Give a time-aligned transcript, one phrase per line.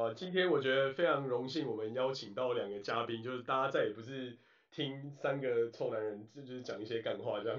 [0.00, 4.34] 呃，今天我觉得非常荣幸，我们邀请到两个嘉宾，就是大家再也不是
[4.70, 7.58] 听三个臭男人就是讲一些干话这样。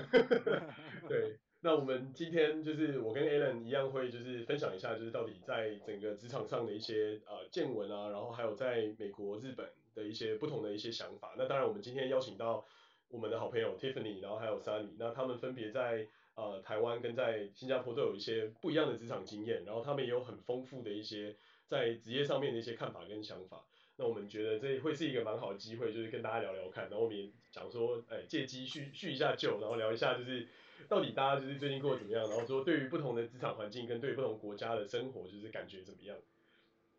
[1.07, 11.35] 对，那我们今天就是我跟 Alan 一样会就是分享一下，就是到底在整个职场上的一些呃见闻啊，然后还有在美国、日本的一些不同的一些想法。
[11.37, 12.65] 那当然，我们今天邀请到
[13.09, 21.35] 我们的好朋友 Tiffany，然后还有 Sunny，那他们分别在呃台湾跟在新加坡都有一些不一样的职场经验，然后他们也有很丰富的一些。
[21.71, 23.63] 在职业上面的一些看法跟想法，
[23.95, 30.49] 那我们觉得这会是一个蛮好的机会，就是跟大家聊聊看，然后我们也想说，哎，借机叙叙一下旧，然后聊一下就是
[30.89, 36.17] 到底大家就是最近过得怎么样，然后说对于不同的职场环境跟对于不同国家的生活就是感觉怎么样？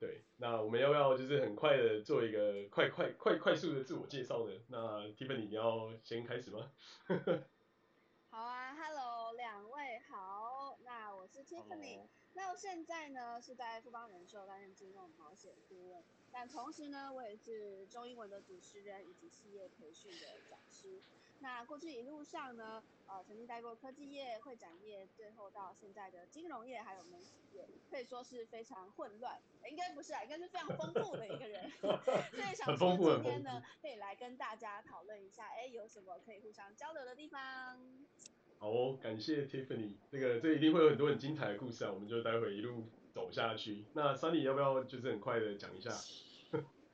[0.00, 4.54] 对，那我们要不要就是很快的做一个快快快快速的自我介绍呢？
[4.68, 6.72] 那 Tiffany 你要先开始吗？
[8.30, 12.00] 好啊，Hello，两位好，那我是 Tiffany。
[12.34, 21.00] 那现在呢，是在富邦人寿担任金融保险顾问，但同时呢，我也是中英文的主持人以及企业培训的讲师。
[21.40, 31.68] 那过去一路上呢，呃，曾经待过科技业、会展业，最后到现在的金融业还有媒体业，可以说是非常混乱，应该不是啊，应该是非常丰富的一个人。
[31.80, 37.76] 所以想说今天呢，可以来跟大家讨论一下，哎，有什么可以互相交流的地方。
[38.62, 43.84] 好哦，感谢 Tiffany，这个这一定会有很多很精彩的故事啊，我们就待会一路走下去。
[43.92, 45.90] 那 Sunny 要不要就是很快的讲一下？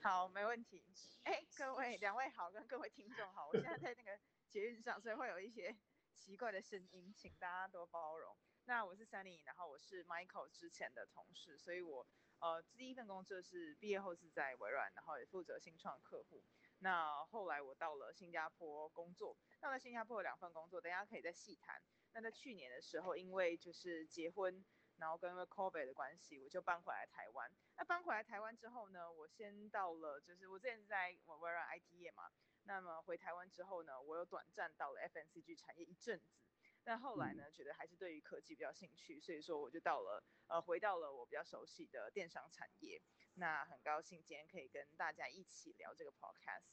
[0.01, 0.83] 好，没问题。
[1.25, 5.77] 哎，各位两位好，跟各位听众好，我现在在那个捷运上，所以会有一些
[6.15, 8.35] 奇怪的声音，请大家多包容。
[8.65, 12.07] 那我是 Sunny，然后我是 Michael 之前的同事，所以我
[12.41, 16.43] 呃第一份工作是毕业后是在微软，然后也负责新创客户。
[16.81, 19.37] 那后来我到了新加坡工作。
[19.61, 21.81] 那在新加坡有两份工作，等一下可以再细谈。
[22.13, 24.65] 那在去年的时候，因为就是结婚，
[24.97, 27.51] 然后跟 COVID 的关系，我就搬回来台湾。
[27.77, 32.31] 那搬回来台湾之后呢，我先到了，就是我之前在微软 IT 业嘛。
[32.65, 36.43] 那么回台湾之后呢，我又短暂到了 FNCG 产业一阵子。
[36.89, 43.03] 但后来呢，觉得还是对于科技比较兴趣，所以说我就到了，呃，回到了我比较熟悉的电商产业。
[43.35, 46.65] 那很高兴今天可以跟大家一起聊这个 Podcast。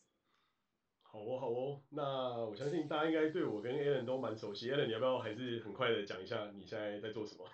[1.01, 4.71] 好哦，好哦，那我相信大家应该对我跟 Alan 都蛮熟悉。
[4.71, 7.45] Alan，你要不要还是很快的讲一下你现在在做什么？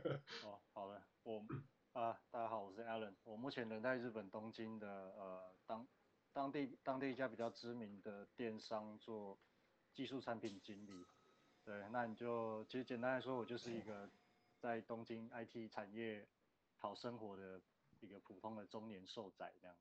[0.42, 1.44] 哦，好的，我
[1.92, 5.86] 啊，大家好，我是 Alan，我目前人在日本东京的呃当
[6.32, 9.38] 当地当地一家比较知名的电商做
[9.92, 11.04] 技术产品经理。
[11.66, 14.08] 对，那你就其实简单来说，我就是一个
[14.58, 16.26] 在东京 IT 产业
[16.78, 17.60] 讨生活的。
[18.02, 19.74] 一个普通的中年瘦仔这样，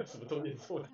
[0.02, 0.88] 什么中年瘦仔？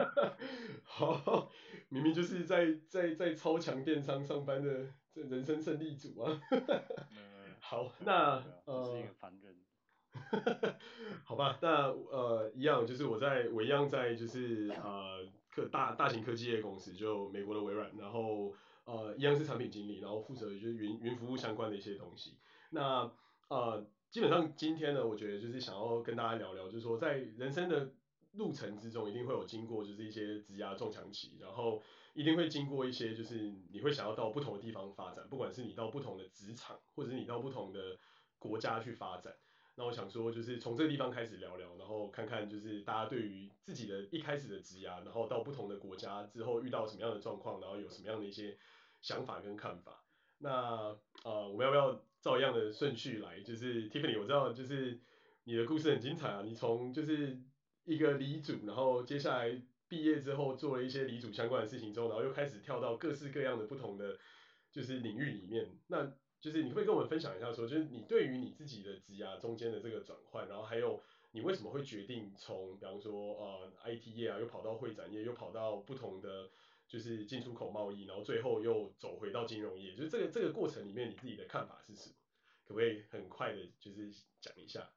[0.82, 1.50] 好，
[1.90, 6.40] 明明就是在在在超强电商上班的这人生胜利组啊。
[6.50, 9.54] 嗯、好，那呃，是一个凡人。
[11.24, 18.54] 好吧，那呃一样，就是我在我一样在就是呃科大大型科技业公司，就美国的微软，然后
[18.84, 22.38] 呃一样是产品经理，然后负责就是云云服务相关的一些东西。
[22.70, 23.10] 那
[23.48, 23.86] 呃。
[24.10, 27.92] 基本上今天呢，我觉得就是想要跟大家聊聊，就是说在人生的
[28.32, 31.80] 路程之中，一定会有经过就是一些职涯撞墙期，然后
[32.12, 37.96] 一定会经过一些就是你会想要到不同的地方发展，不管是你到不同的职场，或者是你到不同的
[38.40, 39.32] 国家去发展。
[39.80, 48.58] 那我想说，就是从这个地方开始聊聊，然后看看就是大家对于自己的一开始的职涯，然后到不同的国家之后遇到什么样的状况，然后有什么样的一些
[49.00, 50.04] 想法跟看法。
[50.36, 53.40] 那呃，我们要不要照一样的顺序来？
[53.40, 55.00] 就是 Tiffany，我知道就是
[55.44, 56.42] 你的故事很精彩啊。
[56.44, 57.40] 你从就是
[57.84, 64.18] 一个离组，然后接下来毕业之后做了一些离组相关的事情之后，然后又开始跳到各式各样的不同的
[64.70, 65.78] 就是领域里面。
[65.86, 71.02] 那就是你会跟我们分享一下说，就是你对于你自己的职涯中间的这个转换，然后还有
[71.32, 76.50] 你为什么会决定从比方说呃 IT 业啊，又跑到会展业，又跑到不同的。
[76.90, 82.16] 就是进出口贸易，然后最后又走回到金融业，就是这个这个过程里面，你自己的看法是什么？
[82.64, 84.90] 可不可以很快的，就是讲一下？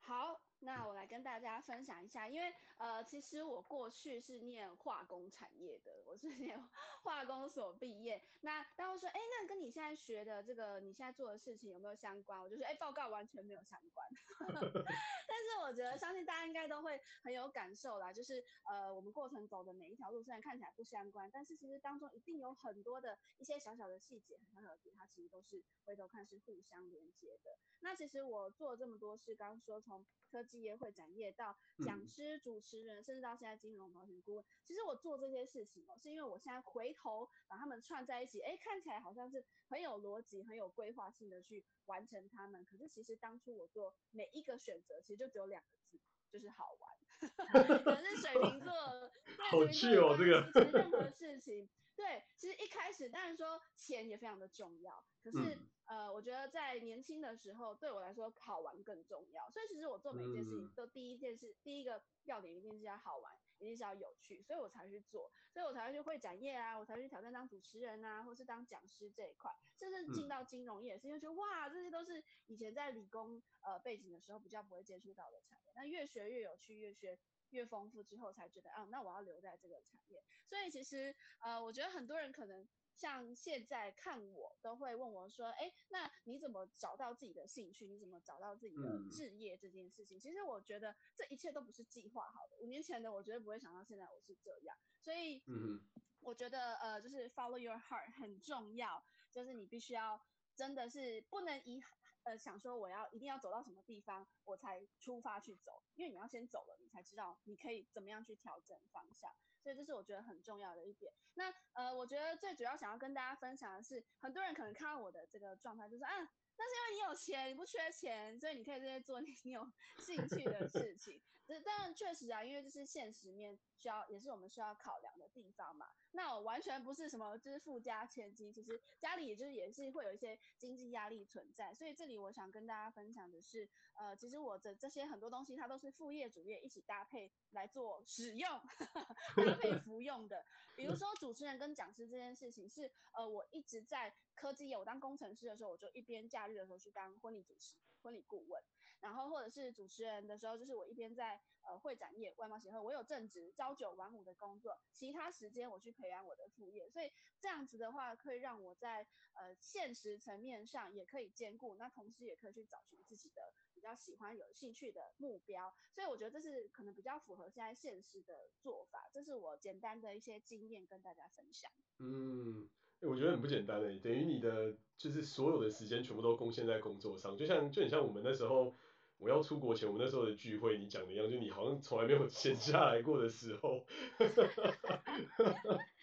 [0.00, 0.49] 好。
[0.62, 6.58] 那我来跟大家分享一下，因为呃，其实我过去是念化工产业的，我是念
[7.02, 8.22] 化工所毕业。
[8.42, 12.40] 那大家会说，哎，那跟你现在学的这个，你现在做的事情有没有相关？
[12.40, 14.06] 我就说，哎，报告完全没有相关。
[15.26, 27.56] 但是我觉得，相信大家应该都会很有感受啦，就是呃，我们过程走的每一条路，虽然看起来不相关，但是其实当中一定有很多的一些小小的细节，很小小的点，它其实都是回头看是互相连接的。
[27.80, 34.44] 那其实我做了这么多事，刚刚说从科技业、会展业到讲师、主持人，甚至到现在金融保险顾问。
[34.66, 42.64] 其实我做这些事情哦，是因为我现在回头把他们串在一起，哎，看起来好像是很有逻辑、很有规划性的去完成他们。
[42.64, 46.00] 可是其实当初我做每一个选择，其实就只有两个字，
[46.32, 46.90] 就是好玩。
[47.84, 48.72] 可能是水瓶座，
[49.50, 51.68] 好趣哦，这个任何事情。
[51.94, 59.50] 对，其实一开始当然说钱也非常的重要，可是、嗯、呃，我觉得在年轻的时候，对我来说好玩更重要。
[59.50, 77.18] 所以其实我做每一件事情都第一件事，嗯、第一个要点一定是要好玩，一定是要有趣，所以我才去做，所以我才会去会展业啊，我才会去挑战当主持人啊，或是当讲师这一块，甚至进到金融业，是因为觉得哇，这些都是以前在理工呃背景的时候比较不会接触到的产业，那越学越有趣，越学。
[77.50, 80.22] 越丰富之后才觉得啊，那我要留在这个产业。
[80.46, 82.64] 所以其实呃，我觉得很多人可能
[83.00, 87.86] 像现在看我，都会问我说，哎，那你怎么找到自己的兴趣？
[87.86, 90.18] 你怎么找到自己的置业这件事情？
[90.18, 92.58] 嗯、其实我觉得这一切都不是计划好的。
[92.58, 94.76] 五年前的我绝对不会想到现在我是这样。
[95.00, 95.80] 所以，嗯，
[96.20, 100.20] 我觉得呃，就是 follow your heart 很重要，就是你必须要
[100.54, 101.98] 真的是不能遗憾。
[102.36, 109.30] 想说我要一定要走到什么地方，我才出发去走，因为你要先走了，你才知道你可以怎么样去调整方向，
[109.62, 111.12] 所以这是我觉得很重要的一点。
[111.34, 116.10] 那呃，我觉得最主要想要跟大家分享的是，很多人可能看到我的这个状态，就是啊，
[116.56, 119.66] 那是因为你有钱，你不缺钱，所以你可以在这些做你有
[119.98, 121.22] 兴趣的事情。
[121.64, 125.88] 但确实啊，因为这是现实面需要，也是我们需要考量的地方嘛。
[126.12, 131.74] 那我完全不是什么就是富家千金，其实家里就是也是会有一些经济压力存在。
[131.74, 138.48] 所以这里我想跟大家分享的是，呃，其实我的这些很多东西，它都是副业主业一起搭配来做使用，
[139.36, 140.44] 搭配服用的。
[140.76, 148.62] 比如说主持人跟讲师这件事情是，呃，我一直在科技业，我当工程师的时候，我就一边假日的时候去当婚礼主持、婚礼顾问。
[149.00, 157.10] 然后或者是主持人的时候，就是我一边在呃会展业外貌协会，我有正职朝九晚五的工作，其他时间我去培养我的副业，所以
[157.40, 171.70] 这样子的话，可以让我在呃现实层面上也可以兼顾，那同时也可以去找寻自己的比较喜欢、有兴趣的目标，所以我觉得这是可能比较符合现在现实的做法，这是我简单的一些经验跟大家分享。
[171.98, 172.68] 嗯。
[173.02, 178.76] 我觉得很不简单诶，等于你的就是所有的时间全部都贡献在工作上，就像就很像我们那时候
[179.20, 183.84] 我要出国前，我们那时候的聚会，你讲的一样，就你好像从来没有闲下来过的时候。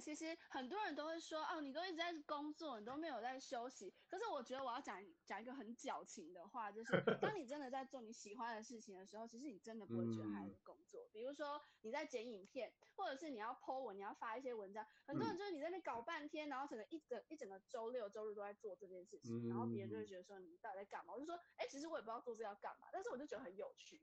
[0.00, 3.92] 其实很多人都会说，哦，你都一直在工作，你都没有在休息。
[4.08, 11.08] 可是我觉得我要讲讲一个很矫情的话，就是 当你真的在做你喜欢的事情的时候，其实你真的不会觉得还是工作。
[11.12, 21.12] 比如说你在剪影片，或者是你要 po 文，你要发一些文章，很多人就是你在那搞半天，然后整个一整一整个周六周日都在做这件事情，然后别人就会觉得说你到底在干嘛？
[21.14, 24.00] 我就说，哎，其实我也不知道做这要干嘛，但是我就觉得很有趣。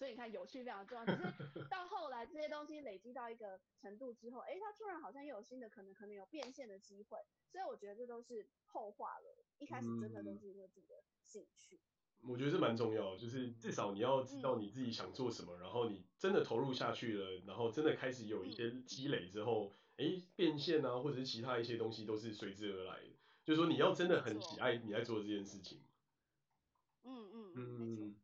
[0.00, 1.04] 所以你看，有趣非常重要。
[1.04, 7.18] 可是到后来，这些东西累积到一个程度之后，哎，它突然好像又有新的可能，可能有变现的机会。
[7.52, 9.44] 所以我觉得这都是后话了。
[9.58, 11.78] 一开始真的都是因为自己的兴趣。
[12.22, 23.10] 我觉得这蛮重要，就是至少你要知道你自己想做什么，嗯、然后你真的投入下去了，然后真的开始有一些积累之后，哎、嗯，变现啊，或者是其他一些东西都是随之而来的。
[23.44, 25.82] 就是说你要真的很喜爱你在做这件事情。
[27.02, 28.14] 嗯嗯嗯，没错。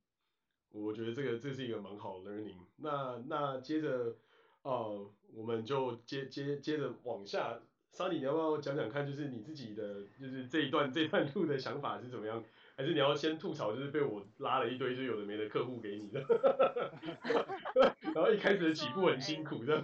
[0.77, 2.57] 我觉得这个这是一个蛮好的 learning。
[2.77, 4.17] 那那接着，
[4.63, 7.61] 呃，我们就接接接着往下
[7.93, 12.45] ，Sunny，你要不要讲讲看，就是你自己的，就是这一段这段路的想法是怎么样？
[12.77, 16.21] 还是你要先吐槽，就是被我拉了一堆就有的没的客户给你的，
[18.15, 19.83] 然后一开始的起步很辛苦的。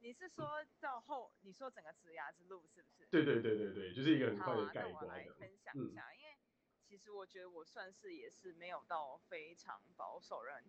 [0.00, 0.44] 你是说
[0.80, 3.06] 到后，你说整个职涯之路是不是？
[3.12, 5.02] 对对对对对，就是一个很快的概括。
[5.02, 6.19] 那我来分享一下，嗯。
[6.90, 10.64] 其实我觉得我算是也是没有到非常保守人，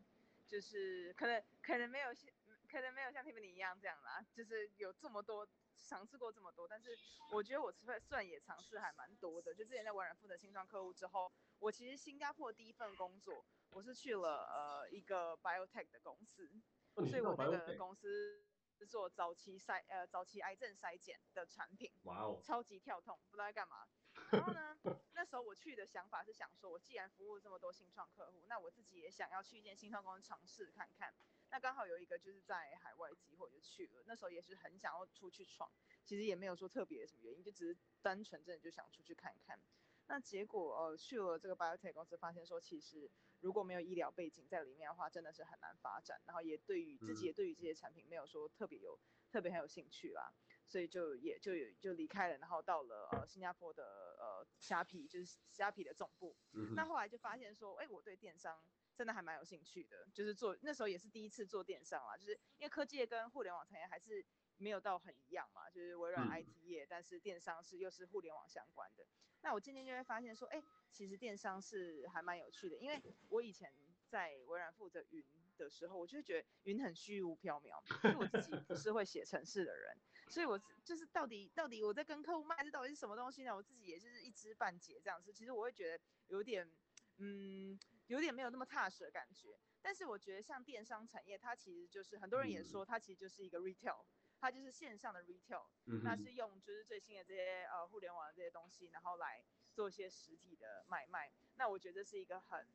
[0.46, 2.30] 就是可能可能没有像
[2.70, 5.50] 可能没有像 Tiffany 一样这样啦，就是有这么多
[5.80, 6.96] 尝试过这么多，但是
[7.32, 9.52] 我觉得我算算也尝试还蛮多的。
[9.52, 16.52] 就之前在微软负责新创客户之后，我其实新加坡第一份工作我是去了呃一个 biotech 的公司，
[16.94, 18.46] 所以我那个公司
[18.78, 23.88] 是做早期筛呃早期癌症筛检的产品，哇哦，超级跳痛，不知道在干嘛。
[24.32, 24.71] 然后呢，
[25.14, 31.14] 那时候我去的想法是想说，我既然服务这么多新创客户，那我自己也想要去一间新创公司尝试看看。
[31.50, 34.04] 那刚好有一个就是在海外机会就去了。
[34.08, 35.70] 那时候也是很想要出去闯，
[36.04, 39.60] 其实也没有说特别什么原因，就只是单纯真的就想出去看看。
[40.08, 43.10] 那结果呃去了这个 biotech 公司，发现说其实
[43.42, 46.20] 如果没有医疗背景在里面的话，真的是很难发展。
[46.26, 48.98] 然后也对于自己也对于这些产品没有说特别有
[49.30, 50.34] 特别很有兴趣啦。
[50.66, 56.38] 所以就也就有就离开了，然后到了呃新加坡的呃虾皮，就是虾皮的总部。
[56.54, 58.64] 嗯、那后来就发现说，哎，我对电商
[58.96, 64.24] 真的还蛮有兴趣的，就是做那时候也是第一次做电商啦，就是因为科技业跟互联网产业还是
[64.58, 69.08] 没有到很一样嘛，就是微软 IT 业，嗯、但是电商是又是互联网相关的。
[69.42, 70.62] 那我渐渐就会发现说，哎，
[70.92, 73.74] 其实电商是还蛮有趣的，因为我以前
[74.08, 75.26] 在微软负责云
[75.64, 79.98] 的时候，我就会觉得云很虚无缥缈，因为我自己不是会写程式的人，
[80.30, 83.56] 所以我就是到底到底我在跟客户卖这到底是什么东西呢？
[83.56, 85.32] 我自己也就是一知半解这样子。
[85.32, 86.70] 其实我会觉得有点，
[87.18, 89.60] 嗯，有点没有那么踏实的感觉。
[89.82, 94.04] 但是我觉得像电商产业，它其实就是很多人也说它其实就是一个 retail。
[94.40, 95.68] 它就是线上的 retail，
[96.04, 101.32] 那是用就是最新的这些呃互联网的这些东西，然后来做一些实体的买卖。
[101.58, 102.66] 那我觉得这是一个很，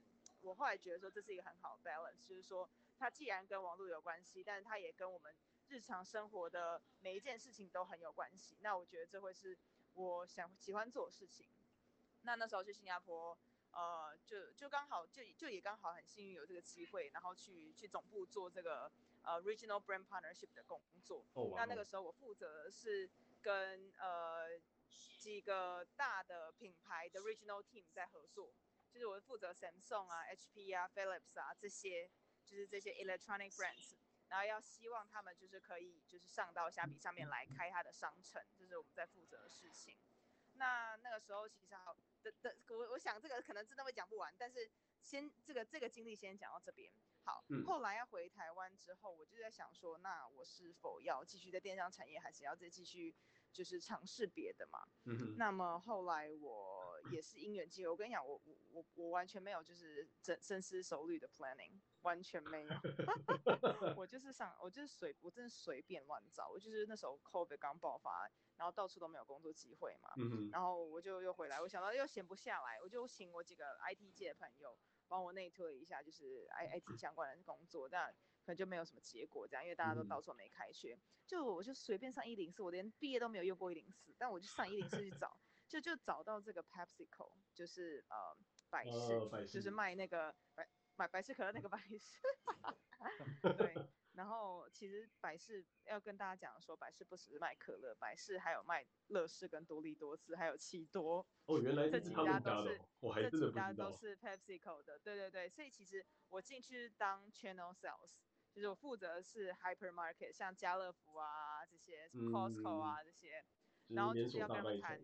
[0.43, 5.35] 我后来觉得说这是一个很好的 balance，就是说它既然跟网络有关系，但是它也跟我们
[5.69, 8.57] 日常生活的每一件事情都很有关系。
[8.61, 9.57] 那我觉得这会是
[9.95, 11.49] 我想喜欢做的事情。
[12.23, 13.37] 那那时候去新加坡，
[13.73, 18.91] 呃，就就刚好就就也刚好很幸运有这个机会，然后去去总部做这个。
[19.27, 21.57] 呃，Regional Brand Partnership 的工作，oh, wow.
[21.57, 23.11] 那那个时候我负责的是
[23.43, 24.57] 跟呃
[25.21, 28.55] 几个大的品牌的 Regional Team 在合作，
[28.97, 32.11] 就是我负责 Samsung 啊、HP 啊、Philips 啊这些，
[32.47, 33.93] 就是这些 Electronic Brands，
[34.29, 39.99] 然后要希望他们就是可以就是上到虾皮上面来开他的商城，这、就是我们在负责的事情。
[40.55, 44.71] 那那个时候其实好的的，我我想这个可能真的会讲不完，但是
[45.03, 46.91] 先这个这个经历先讲到这边。
[47.23, 53.15] 好，后来要回台湾之后，我就在想说，那我是否要继续在电商产业，还是要再继续
[53.53, 54.89] 就是尝试别的嘛？
[55.05, 55.37] 嗯。
[55.37, 56.76] 那么后来我
[57.11, 62.71] 也是因缘际会，我跟你讲，我我我我完全没有就是深深思熟虑的 planning，完全没有。
[63.97, 66.49] 我就是想，我就是随，我真的随便乱找。
[66.49, 70.13] 我就是那时候 COVID 刚爆发，然后到处都没有工作机会嘛。
[70.17, 70.51] 嗯哼。
[70.51, 74.77] 然后我就又回来，我想到又闲不下来，我就请我几个 IT 界的朋友。
[75.09, 78.13] 帮我内推一下，就是 I I T 相关的工作，但
[78.45, 80.99] 可能就没有什么结果这样，因为大家都到处没开学，
[81.29, 88.37] 就我就随便上一零四，我连毕业都没有用过一零四，但我就上一零四去找，就就找到这个 PepsiCo，就是呃
[88.71, 92.21] 百事，哦、就是卖那个百买百事可乐那个百事
[93.59, 93.75] 对。
[94.13, 101.27] 然后其实百事要跟大家讲说，百事不只是卖可乐，百事还有卖乐事跟多利多滋，还有奇多。
[101.45, 103.23] 哦，原来这几家都是，我还。
[103.29, 105.51] 这几家都是 PepsiCo 的，对对对。
[105.51, 108.15] 所以其实我进去当 Channel Sales，
[108.55, 113.45] 就是我负责的是 Hypermarket，像家乐福啊这些，什么 Costco 啊这些，
[113.89, 114.99] 嗯、然后就是要跟他们谈。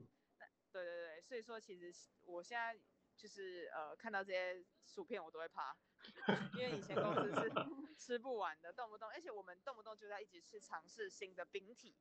[0.73, 1.93] 对对对，所以说其实
[2.25, 2.76] 我现在
[3.17, 5.76] 就是呃看到这些薯片我都会怕。
[6.59, 7.52] 因为以前公司是
[7.97, 11.95] 吃不完的，动不动，而且我们动不动就在一直去尝试新的饼体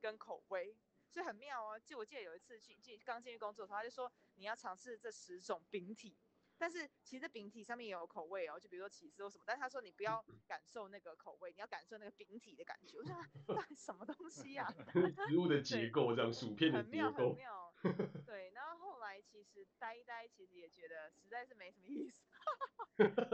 [0.00, 0.76] 跟口味，
[1.10, 1.80] 所以很妙哦。
[1.84, 6.16] 就我记得有一次进进刚进去工作的时候，他就说你要尝试这十种饼体。
[6.60, 9.44] 但是其实饼体上面也有口味哦，就比如说起司或什么。
[9.46, 12.96] 但是他说你不要感受那个口味，你要感受那个饼体的感觉。
[12.98, 13.14] 我说
[13.54, 14.74] 那什么东西呀、啊？
[15.28, 17.06] 食物的结构这样，薯片的结构。
[17.06, 17.57] 很妙很妙。
[18.26, 22.26] 对，然后后来其实待一待，其实也觉得实在是没什么意思。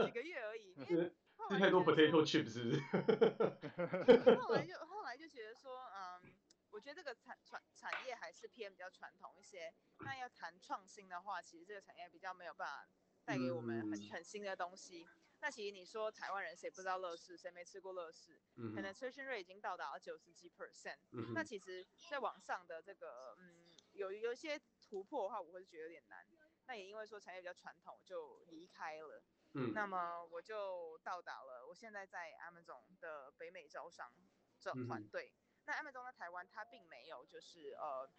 [0.05, 4.35] 几个月而已，因为后来太多 potato chips 是不是？
[4.41, 6.33] 后来就后来就觉得说，嗯，
[6.69, 9.73] 我觉得这个产产产业还是偏比较传统一些。
[9.99, 12.87] 那要谈创新的话，其实这个产业比较没有办法。
[13.25, 15.07] 带给我们很很新的东西。
[15.41, 18.39] 那其实你说台湾人谁不知道乐事，谁没吃过乐事？
[18.55, 20.97] 可能 penetration rate 已经到达了九十几 percent。
[21.33, 23.64] 那其实在网上的这个，嗯，
[23.95, 26.25] 有有一些突破的话，我会觉得有点难。
[26.67, 29.23] 那也因为说产业比较传统，我就离开了。
[29.53, 29.73] 嗯。
[29.73, 34.11] 那么我就到达了，我现在在 Amazon 的北美招商
[34.59, 35.33] 这团队。
[35.65, 38.09] 那 Amazon 在台湾，它并没有就是呃。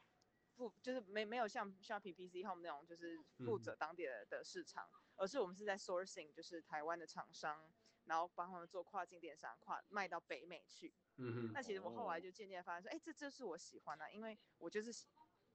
[0.56, 7.70] 负就是没没有像像 PPC Home 那种就是负责当地的的市场，嗯、而是我们是在 sourcing 就是台湾的厂商，
[8.04, 10.94] 然后帮他们做跨境电商，跨卖到北美去。
[11.18, 11.52] 嗯哼。
[11.52, 14.90] 那其实我后来就渐渐发现说，哎、哦，这就是我喜欢的，因为我就是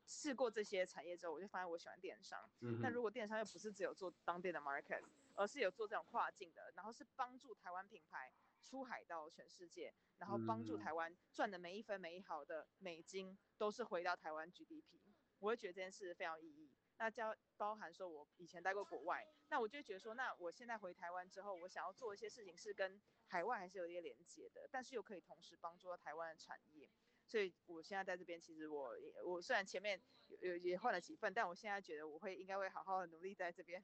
[0.05, 2.49] 试过这些产业之后，我就发现我喜欢电商。
[2.59, 2.79] 嗯。
[2.81, 5.03] 那如果电商又不是只有做当地的 market，
[5.35, 13.37] 而是有做这种跨境的，然后是帮助台湾品牌出海到全世界，然后帮助台湾赚的每一分每一毫的美金。
[13.57, 14.99] 都是回到台湾 GDP，
[15.37, 16.71] 我会觉得这件事非常有意义。
[16.97, 26.89] 那交包含说，我以前待过国外，那我就觉得说，那我现在回台湾之后，我想要做一些事情是跟海外还是有一些连接的，但是又可以同时帮助到台湾的产业。
[27.31, 29.97] 所以我现在在这边，其实我我虽然前面
[30.27, 33.81] 有有也换了几份，但我现在觉得我会应该会好好的努力在这边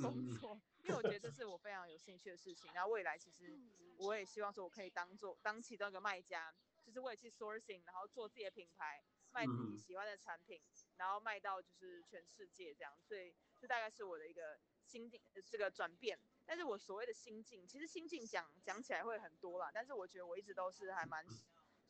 [0.00, 2.72] 工作，因为我觉得这是我非常有兴趣的事情。
[2.72, 3.54] 然后未来其实
[3.98, 6.54] 我也希望说，我可以当做当其中一个卖家。
[6.84, 9.02] 就是我也去 sourcing，然后做自己的品牌，
[9.32, 10.60] 卖自己喜欢的产品，
[10.98, 15.18] 然后卖到就是全世界这样，所以这大概是我的一个心境
[15.50, 16.18] 这个转变。
[16.44, 21.24] 但是我所谓的心境，其实心境讲讲起来会很多啦，但是我觉得我一直都是还蛮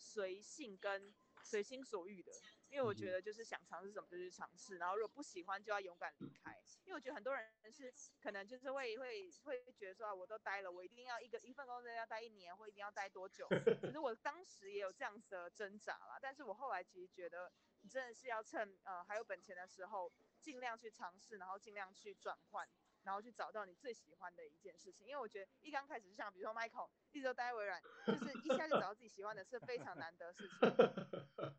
[0.04, 2.30] 随性跟随心所欲的。
[2.70, 6.60] 因为我觉得就是想尝试什么就去尝试，然后如果不喜欢就要勇敢离开。
[6.84, 13.46] 因为我觉得很多人是可能就是会会会觉得说啊，我都待了，我一定要一个一份工作要待一年，或一定要待多久？
[13.80, 22.68] 其实我当时也有这样子的挣扎啦，但是我后来其实觉得，你真的是要趁呃还有本钱的时候，尽量去尝试，然后尽量去转换，
[23.04, 25.06] 然后去找到你最喜欢的一件事情。
[25.06, 30.58] 因为我觉得一刚开始就像比如说 Michael 一直都待微软，就是一下就找到自己喜欢的是非常难得的事情。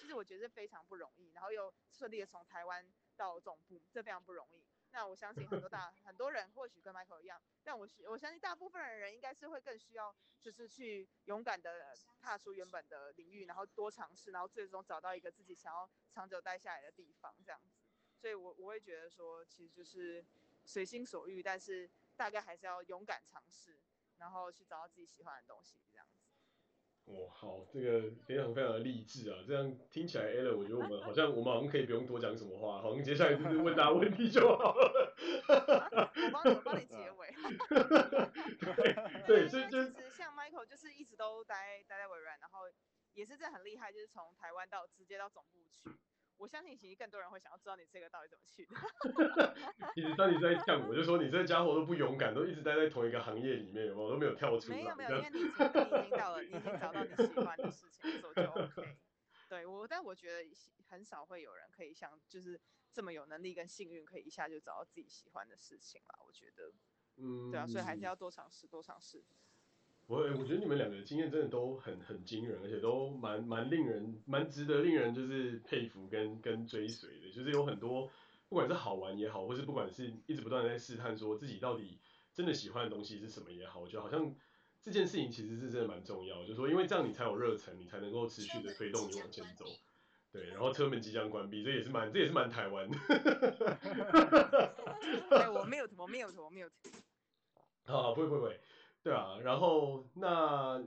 [0.00, 2.84] 其实我觉得是非常不容易，然后又顺利的从台湾
[3.16, 4.64] 到总部，这非常不容易。
[4.90, 17.70] 那我相信很多大很多人或许跟 Michael 一样，但我我相信大部分的人应该是会更需要，就是去勇敢的踏出原本的领域，然后多尝试，然后最终找到一个自己想要长久待下来的地方，这样子。
[18.18, 20.24] 所以我我会觉得说，其实就是
[20.64, 23.80] 随心所欲，但是大概还是要勇敢尝试，
[24.18, 26.22] 然后去找到自己喜欢的东西，这样子。
[27.06, 29.42] 哇，好，这个非常非常的励志啊！
[29.44, 35.34] 这样听起来，Allen，我觉得我们好像我们好像可以不用多讲什么话，好像接下来就是问大家问题就好了。
[35.48, 37.34] 我帮你，我帮你结尾。
[39.26, 42.70] 对，所以就其实像 Michael 就是一直都待待在微软，然后
[43.14, 45.90] 也是这很厉害，就是从台湾到直接到总部去。
[46.42, 48.74] 我相信其实更多人会想要知道你这个到底怎么去的。
[49.94, 54.76] 其实当你在呛我，就说你这家伙都不勇敢，都一直待在同一个行业里面，我都没有跳出来。
[54.76, 58.98] 没有没有，因为你已经你已经到了，你已经找到你喜欢的事情做就 OK。
[59.48, 60.50] 对我，但我觉得
[60.88, 62.60] 很少会有人可以像就是
[62.92, 66.18] 这么有能力跟幸运，可以一下就找到自己喜欢的事情啦。
[66.26, 66.72] 我觉得，
[67.18, 69.24] 嗯，对啊，所以还是要多尝试，多尝试。
[70.12, 78.10] 我我觉得你们两个的经验真的都很很惊人，而且都蛮蛮令人蛮值得令人就是佩服跟跟追随的，就是有很多
[78.50, 81.98] 不管是好玩也好，或是不管是一直不断的在试探说自己到底
[82.34, 84.34] 真的喜欢的东西是什么也好，我觉得好像
[84.82, 89.64] 这件事情其实是真的蛮重要，就是说因为这样你才有热忱，你才能够持续的推动你往前走。
[90.30, 92.98] 对，然后车门即将关闭，这也是蛮这也是蛮台湾的。
[95.30, 96.68] 对， 我没有我没有我没有。
[97.84, 98.60] 好，不会不会不会。
[99.02, 100.78] 对啊，然后那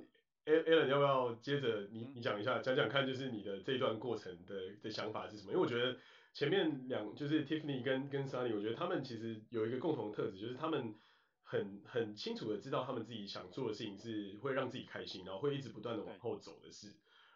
[0.45, 5.51] Allen 要不要接着你你讲一下，讲讲看，就是你的这一段过程的的想法是什么？
[5.51, 5.97] 因为我觉得
[6.33, 10.95] 前面两就是 Tiffany 跟跟 Sunny，我觉得他们其实有一个共同的特质，就是他们
[11.43, 16.93] 很很清楚的知道他们自己想做的事情是会让自己开心，然后会一直不断的往后走的事。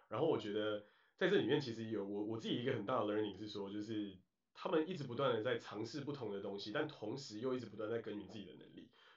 [0.08, 0.84] 然后我觉得
[1.18, 4.15] 在这里面其实有我我自己一个很大的 learning 是说，就是
[4.54, 8.69] 他们一直不断的在尝试不同的东西，但同时又一直不断在耕耘自己的能力。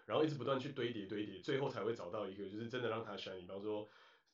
[0.07, 3.39] 然后一直不断去堆叠堆叠，最后才会找到一个就是真的让他选。
[3.39, 3.89] 比方说，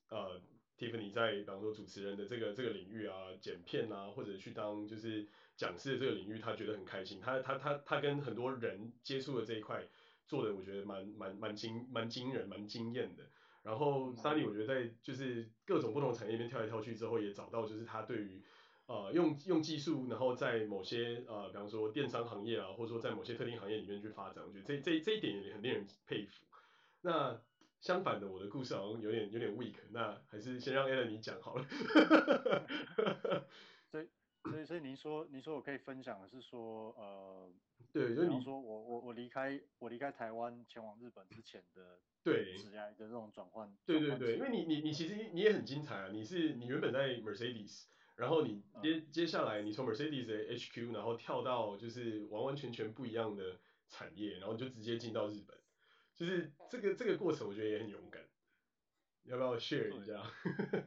[0.09, 0.41] 呃
[0.79, 5.27] ，Tiffany 在比方说主持人的这个这个领域啊，剪片啊，或者去当就是
[5.57, 7.21] 讲师的这个领域，他觉得很开心。
[7.21, 9.87] 他他他他跟很多人接触的这一块
[10.27, 13.25] 做的，我觉得蛮蛮蛮惊蛮惊人蛮惊艳的。
[13.63, 18.43] 然后 Sunny 我觉得在就是各种不同产业里面跳来跳去之后，也找到就是他对于。
[18.89, 26.47] 呃，用用技术，然后在某些呃，比方说电商行业啊，或者说在某些特定行业里面去发展，我觉得这这这一点也很令人佩服。
[27.03, 27.39] 那
[27.83, 31.67] 相反的，我的故事好像有点有点 weak，那还是先让 Allen 你讲好了。
[33.93, 34.09] 所以
[34.45, 37.53] 所以所以您说您说我可以分享的是说呃，
[37.93, 47.85] 对，就是你说我我我离开我离开台湾前往日本之前的对职业的这种转换，对对对，因为你你你其实你也很精彩啊，你是你原本在 Mercedes。
[48.19, 55.57] 然后你接接下来，你从 Mercedes 的 HQ，然后跳到就是完完全全不一样的产业，然后就直接进到日本，
[56.17, 58.29] 就是这个这个过程，我觉得也很勇敢。
[59.23, 60.33] 要不要 share 一下？
[60.73, 60.85] 对，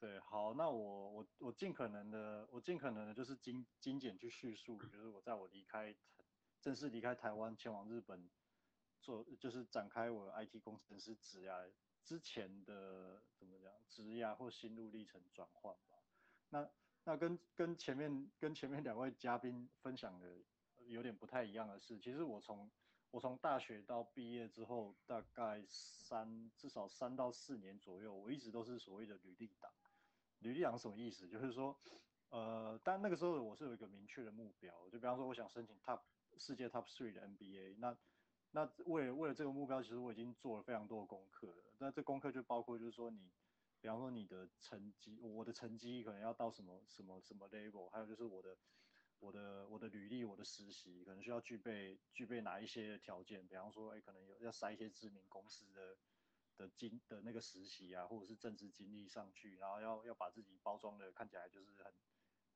[0.00, 5.94] 对，好，那我我我尽可能的，我尽可能的就是精精简去叙述，就是我在我离开
[6.62, 8.30] 正式离开台湾前往日本
[9.02, 11.70] 做，就是展开我 IT 工程师职涯
[12.02, 15.95] 之前的怎么讲职涯或心路历程转换吧。
[16.50, 16.68] 那
[17.04, 20.36] 那跟跟前面跟前面两位嘉宾分享的
[20.86, 22.70] 有点不太一样的是，其实我从
[23.10, 29.70] 我从大学到毕业之后，大概三至少三到四年左右，我一直都是所谓的履历党。
[30.40, 31.28] 履历党什么意思？
[31.28, 31.76] 就是说，
[32.30, 36.00] 呃，但那个时候我是有一个明确的目标，就比方说我想申请 top
[36.38, 37.76] 世界 top three 的 MBA。
[37.78, 37.96] 那
[38.50, 41.64] 那为了为了这个目标，其实我已经做了非常多的功课了。
[41.78, 43.30] 那这功课就包括就是说你。
[43.86, 48.58] 比方说你的成绩，我的成绩可能要到什么什么什么 level，还有就是我的
[49.20, 53.46] 我的我的履历，我的实习可能需要具备具备哪一些条件？
[53.46, 55.96] 比方说，哎，可能有要筛一些知名公司的
[56.56, 61.92] 的经的那个实习啊，或者是政治经历上去，然后要要把自己包装的看起来就是很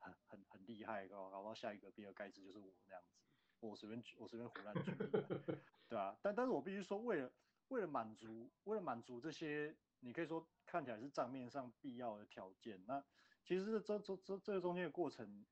[0.01, 3.15] 很很很厉害，搞搞到下一个比尔盖茨就是我那样子。
[3.61, 4.91] 我随便我随便胡乱举，
[5.87, 7.31] 对啊，但但是我必须说，为了
[7.69, 13.03] 为了满足为了满足这些，你可以说看起来是账面上必要的条件，那
[13.45, 15.45] 其实这这这这个中间的过程，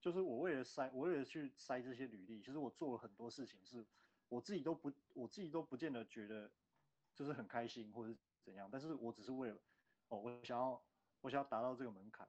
[0.00, 3.84] 就是我为了筛，我为了去筛这些履历，其实我做了很多事情，是
[4.28, 6.48] 我自己都不我自己都不见得觉得
[7.14, 9.58] 就是很开心或者是怎样，但是我只是为了
[10.08, 10.80] 哦，我想要
[11.22, 12.28] 我想要达到这个门槛，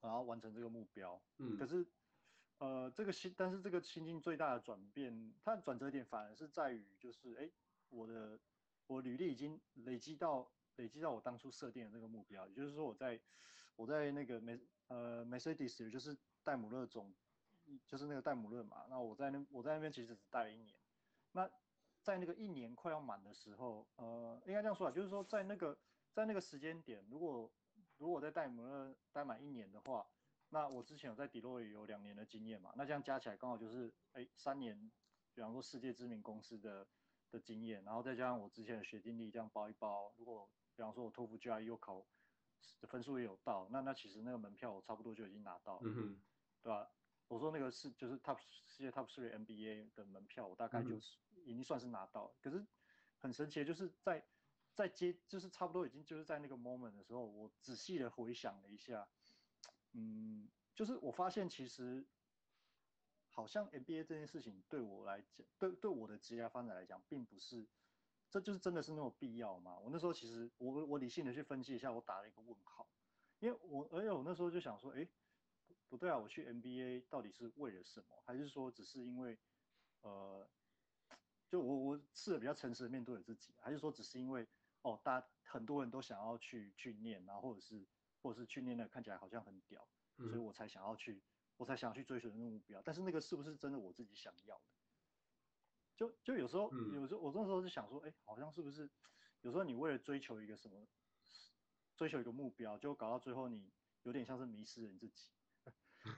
[0.00, 1.84] 然后完成这个目标，嗯，可是。
[2.58, 7.50] 呃，这个心，但是这个心境最大的转变，它的转折点反而是在于，就是哎，
[7.88, 8.38] 我的
[8.86, 13.20] 我履历已经累积到累积到我当初设定的那个目标，也就是说我在
[13.76, 14.58] 我在那个梅
[14.88, 17.12] 呃 Mercedes 就是戴姆勒总，
[17.86, 20.74] 就是那个戴姆勒嘛，那我在那我在那边其实只待了一年，
[21.32, 21.50] 那
[22.02, 25.78] 在那个一年快要满的时候，呃，应该这样说啊，就是说在那个
[26.12, 27.50] 在那个时间点，如果
[27.98, 30.06] 如果在戴姆勒待满一年的话。
[30.54, 34.92] 那我之前有在 Deloitte 有两年的经验嘛，那这样加起来刚好就是哎三年，
[35.32, 36.86] 比方说世界知名公司的
[37.30, 42.04] 的经验，然后再加上我之前的学经历这样包一包，如果比方说我托福 GRE 又考
[42.80, 46.22] 的分数也有到，那那其实那个门票我差不多就已经拿到了，嗯哼，
[46.62, 46.90] 对吧？
[47.28, 52.66] 我说那个是就是 Top 世界 Top Three MBA 的门票，我大概就是已经算是拿到了，可是
[53.18, 54.22] 很神奇的就是在
[54.74, 59.08] 在接就是差不多已经就是在那个 moment 的时候，我仔细的回想了一下。
[59.92, 62.06] 嗯，就是我发现其实，
[63.28, 67.66] 好像 MBA 这件事情对我来讲，对对我的职业发展来讲，并不是，
[68.32, 69.78] 这就是真的是那么必要吗？
[69.78, 72.88] 我那时候其实我我理性的去分析一下，我打了一个问号，
[73.40, 75.06] 因为我而且我那时候就想说，哎，
[75.90, 78.22] 不对啊，我去 MBA 到底是为了什么？
[78.24, 79.38] 还是说只是因为，
[80.00, 80.48] 呃，
[81.46, 84.48] 就我我试着比较诚实的面对我自己，还是说只是因为
[84.80, 87.86] 哦，大家很多人都想要去去念，然后或者是。
[88.24, 89.84] 或者是去念的看起来好像很屌，
[90.16, 91.20] 所以我才想要去，
[91.56, 92.80] 我才想要去追寻那个目标。
[92.84, 94.64] 但是那个是不是真的我自己想要的？
[96.02, 98.90] 就就有时候，有时候我那时候就想说，哎，好像是不是？
[99.42, 100.88] 有时候你为了追求一个什么，
[101.96, 103.70] 追求一个目标，就搞到最后你
[104.02, 105.30] 有点像是迷失了你自己。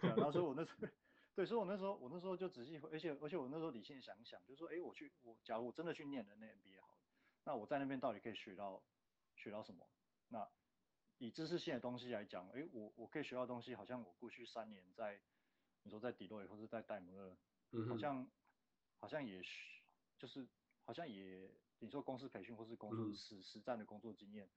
[0.00, 0.88] 对啊，然后所以我那时候，
[1.36, 6.98] 对，所以我那时候，我那时候就仔细，而且而且我那时候理性想想，就是说，哎，我去，我假如我真的去念了那 MBA 好了，
[7.44, 8.82] 那我在那边到底可以学到
[9.36, 9.86] 学到什么？
[10.28, 10.48] 那
[11.18, 15.20] 以知识性的东西来讲，哎，我我可以学到东西，好像我过去三年在，
[15.82, 17.36] 你说在 Deloitte 或者在戴姆勒，
[17.72, 18.26] 嗯，好像
[19.00, 19.42] 好像也
[20.24, 20.48] 就是
[20.84, 24.48] 好像也你说公司培训或是工作实实战的工作经验，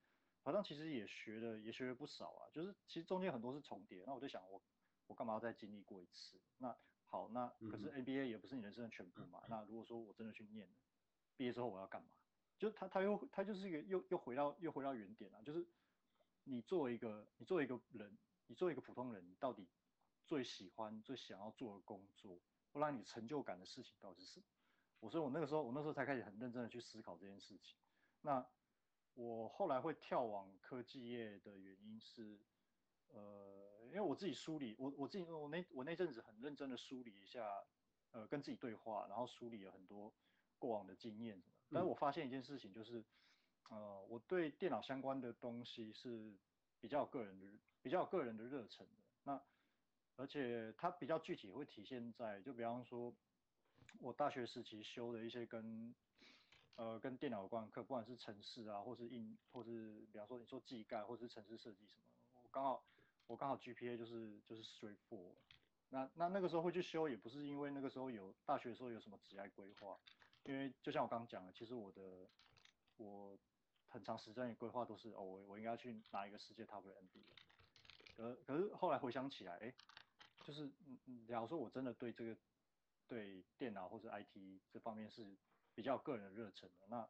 [0.43, 4.03] 好像其实也学了也学了不少啊，就是其实中间很多是重叠。
[4.05, 4.63] 那我就想我
[5.07, 6.39] 我干嘛要再经历过一次？
[6.59, 6.73] 那
[7.05, 9.43] 好，那可是 NBA 也不是你人生的全部嘛。
[9.49, 10.75] 那如果说我真的去念了，
[11.35, 12.09] 毕业之后我要干嘛？
[12.57, 15.67] 就他他又他就是一个又又回到又回到原点啊，就是。
[16.49, 19.67] 你作为一个，你作为一个人，你作为一个普通人，你到底
[20.23, 22.39] 最喜欢、最想要做的工作，
[22.71, 24.45] 或让你成就感的事情到底是什么？
[24.99, 27.77] 我所以，我那个时候，我那时候才开始很认真的去思考这件事情。
[28.21, 28.45] 那
[29.13, 32.39] 我后来会跳往科技业的原因是，
[33.07, 37.63] 呃，因为我自己梳理，我我自己，我那我那阵子很认真的梳理一下，
[38.11, 40.13] 呃，跟自己对话，然后梳理了很多
[40.57, 41.55] 过往的经验什么。
[41.71, 43.03] 但是我发现一件事情就是。
[43.69, 46.33] 呃，我对电脑相关的东西是
[46.79, 47.45] 比较有个人的、
[47.81, 49.03] 比较有个人的热忱的。
[49.23, 49.43] 那
[50.15, 53.13] 而且它比较具体，会体现在就比方说，
[53.99, 55.93] 我大学时期修的一些跟
[56.75, 62.03] 呃跟电脑有关的课，不管是城市啊，或是硬，或是比方说你说技概，或是城市设计什么，
[62.43, 62.83] 我刚好
[63.27, 65.31] 我刚好 GPA 就是就是 straight four。
[65.89, 69.97] 那那那个时候会去修，也不是因为那个时候有大学的时候有什么职业规划，
[70.43, 72.27] 因为就像我刚刚讲的，其实我的
[72.97, 73.37] 我。
[73.89, 78.17] 很长时间的规划都是哦，我我应该去拿一个世界 top 的 MBA。
[78.17, 79.73] 可可是后来回想起来，哎，
[80.43, 82.35] 就是嗯嗯，假如说我真的对这个
[83.07, 85.37] 对电脑或者 IT 这方面是
[85.73, 87.07] 比较个人的热忱的，那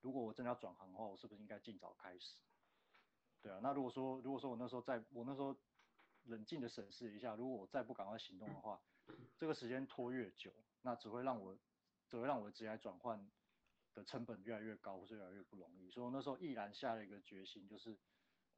[0.00, 2.36] 如果我真的要转行的话，我是不是应该尽早开始？
[3.40, 5.56] 对啊，那如果说如果说我那时候在我那时候
[6.24, 8.80] 冷静的审视一下，如果我再不赶快行动的话，
[9.38, 11.56] 这个时间拖越久，那只会让我
[12.08, 13.30] 只会让我的职业转换。
[13.92, 17.98] 的成本越来越高，或是越来越不容易，所以我那时候毅然下了一个决心，就是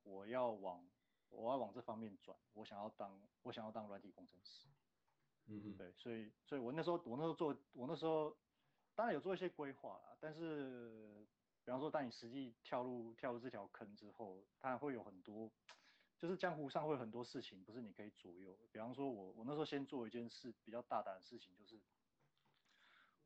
[0.03, 0.87] 我要往
[1.31, 4.67] 我要往这方面转，我想要当我想要当软体工程师。
[5.47, 8.37] 嗯嗯，对，所以所以我那时候我那时候做我那时候
[8.95, 11.27] 当然有做一些规划啦，但是
[11.65, 15.51] 比方说当你实际跳入跳入这条坑之后，它会有很多，
[16.19, 18.57] 就是江湖上会有很多事情不是你可以左右。
[18.71, 21.81] 比方说我我那时候先做一件事比较大胆的事情，就是。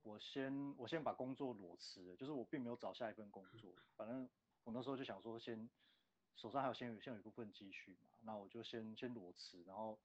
[0.02, 4.30] 我先我先把工作裸辞，就是我并没有找下一份工作，反正
[4.62, 5.68] 我那时候就想说先
[6.36, 9.98] 手上还有先有先有一部分积蓄嘛，那我就先先裸辞，然后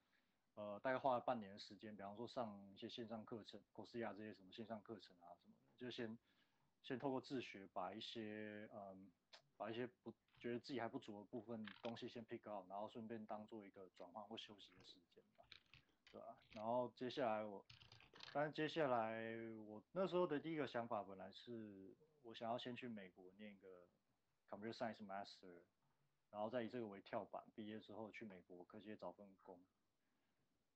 [0.55, 6.17] 呃大概花了半年的时间，比方说上一些线上课程，Coursera 这些什么线上课程啊什么的，就先
[6.81, 9.11] 先透过自学把一些嗯
[9.57, 15.45] 把一些不觉得自己还不足的部分东西先 pick out，然后顺便当做一个转换或休息的时间吧，
[16.11, 16.37] 对吧？
[16.53, 17.63] 然后接下来我。
[18.33, 19.21] 但是接下来，
[19.67, 23.67] 我那时候的第一个想法本来是我想要先去美国念个
[24.49, 25.59] Computer Science Master，
[26.29, 29.59] 然后再以这个为跳板，毕业之后去美国科技找份工。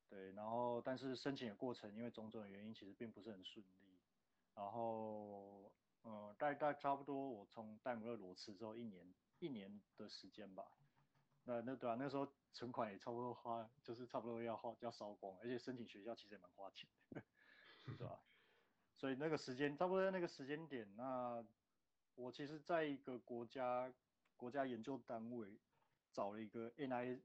[0.08, 4.00] 对，然后但是申请的过程因为种种原因，其实并不是很顺利。
[4.54, 5.72] 然后，
[6.04, 10.66] 嗯，大概差不多我从戴姆勒裸辞之后一年一年的时间吧。
[11.44, 17.22] 那那对啊，那时候存款也差不多花，就是差不多要花要烧光，而且申请学校其实也蛮花钱的。
[17.86, 18.20] 对吧？
[18.96, 21.46] 所以那个时间差不多在那个时间点，那
[22.16, 23.94] 我其实在一个国家
[24.38, 25.60] 国家研究单位
[26.14, 27.20] 找了一个 NIS，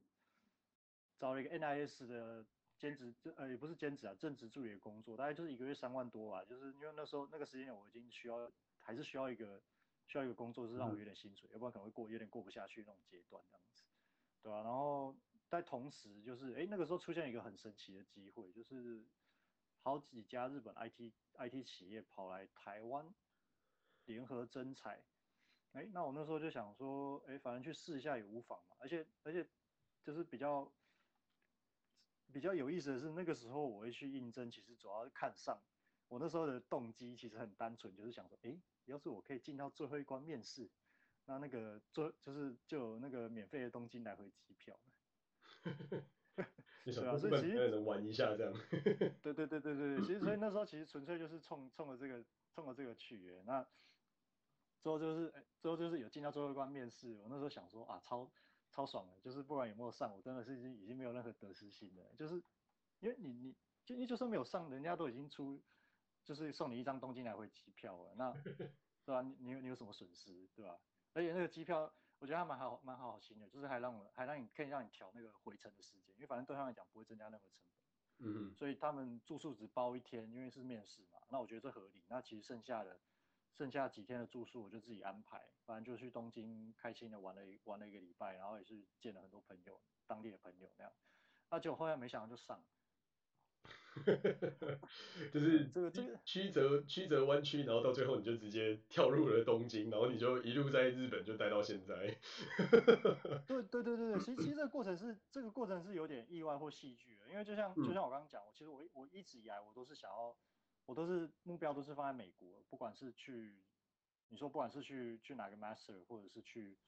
[1.19, 2.45] 找了一个 NIS 的
[2.81, 6.45] 兼职，呃也不是兼职啊，正职助理的工作，大概就是一个月三万多吧。
[6.45, 9.63] 就是因为那时候那个时间点我已经需要，还是需要一个
[10.07, 13.85] 需要一个工作，是让我有点薪水，嗯、要不然可能会过有点过不下去那种阶段这样子，
[14.43, 14.63] 对吧、啊？
[14.65, 15.15] 然后
[15.49, 19.07] 在同时就是，哎，那个时候出现一个很神奇的机会，就是。
[19.83, 23.15] 好几家日本 IT IT 企业跑来台湾
[24.05, 25.03] 联合征才，
[25.73, 28.77] 哎，那我那时候就想说，哎，反正去试一下也无妨嘛。
[28.79, 29.49] 而且而且
[30.03, 30.71] 就是比较
[32.33, 35.61] 比较有意思的是，那个时候我会去应征，其实主要是看上
[36.09, 40.69] 我那时候的动机其实很单纯，就是想说，哎，要是我可以进到最后一关面试，
[41.27, 44.79] 那那个最就是就有那个免费的东京来回机票。
[46.83, 48.53] 对啊，所以其实能玩一下这样。
[48.71, 53.43] 对对对对对，其实所以那时候其实纯粹就是冲冲着这个冲着这个去耶。
[53.45, 53.63] 那
[54.83, 58.31] 之后就是哎，之后就是有进到最后一关面试，我那时候想说啊，超
[58.71, 62.05] 超爽的，就是不管有没有上，我真的是已经已经没有任何得失心了。
[62.17, 62.43] 就是
[63.01, 65.63] 因为你你就你就算没有上，人家都已经出，
[66.25, 68.33] 就是送你一张东京来回机票了，那
[69.05, 69.23] 对吧？
[69.23, 70.81] 你你有你有什么损失，对吧？
[71.13, 71.93] 而且那个机票。
[72.21, 78.29] 我觉得还蛮好，蛮好好心的，就是还让我，还让你可以让你调那个回程的时间，因为反正对他们来讲不会增加任何成本。
[78.31, 78.55] 嗯。
[78.55, 82.05] 所以他们住宿只包一天，因为是面试嘛，那我觉得这合理。
[82.09, 83.01] 那其实剩下的，
[83.57, 90.93] 剩下几天的住宿我就自己安排，反正就去东京开心的玩了一玩了一个礼拜，然后也是见了很多朋友，当地的朋友那样。
[91.51, 92.65] 那结果后来没想到就上。
[95.33, 102.17] 就是这个这个曲折曲折弯曲，然后到最后你就直接跳入了东京，然后你就一路在日本就待到现在。
[103.47, 110.35] 对对对对对，其实其实这个过程是这个过程是有点意外或戏剧的，因为就像就像我刚刚讲，我其实我我一直以来我都是想要，
[110.87, 113.63] 我都是目标都是放在美国，不管是去
[114.29, 116.79] 你说不管是去去哪个 master，或者是去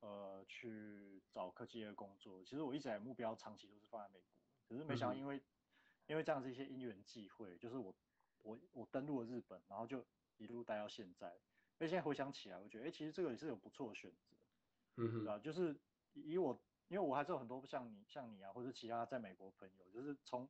[0.00, 4.28] 呃去找科技业工作，其实我一直以来目标长期都是放在美国，
[4.68, 5.42] 可是没想到因为。
[6.06, 7.94] 因为这样子一些因缘际会，就是我
[8.42, 10.04] 我我登陆了日本，然后就
[10.36, 11.30] 一路待到现在。
[11.78, 14.36] 所以现在回想起来，我觉得哎、欸，其实这个也是有不错的选择，
[14.96, 15.38] 嗯哼，对吧？
[15.38, 15.74] 就是
[16.12, 20.46] 以我，因为我还是有很多像你像你啊，或者其他在美国朋友，就是从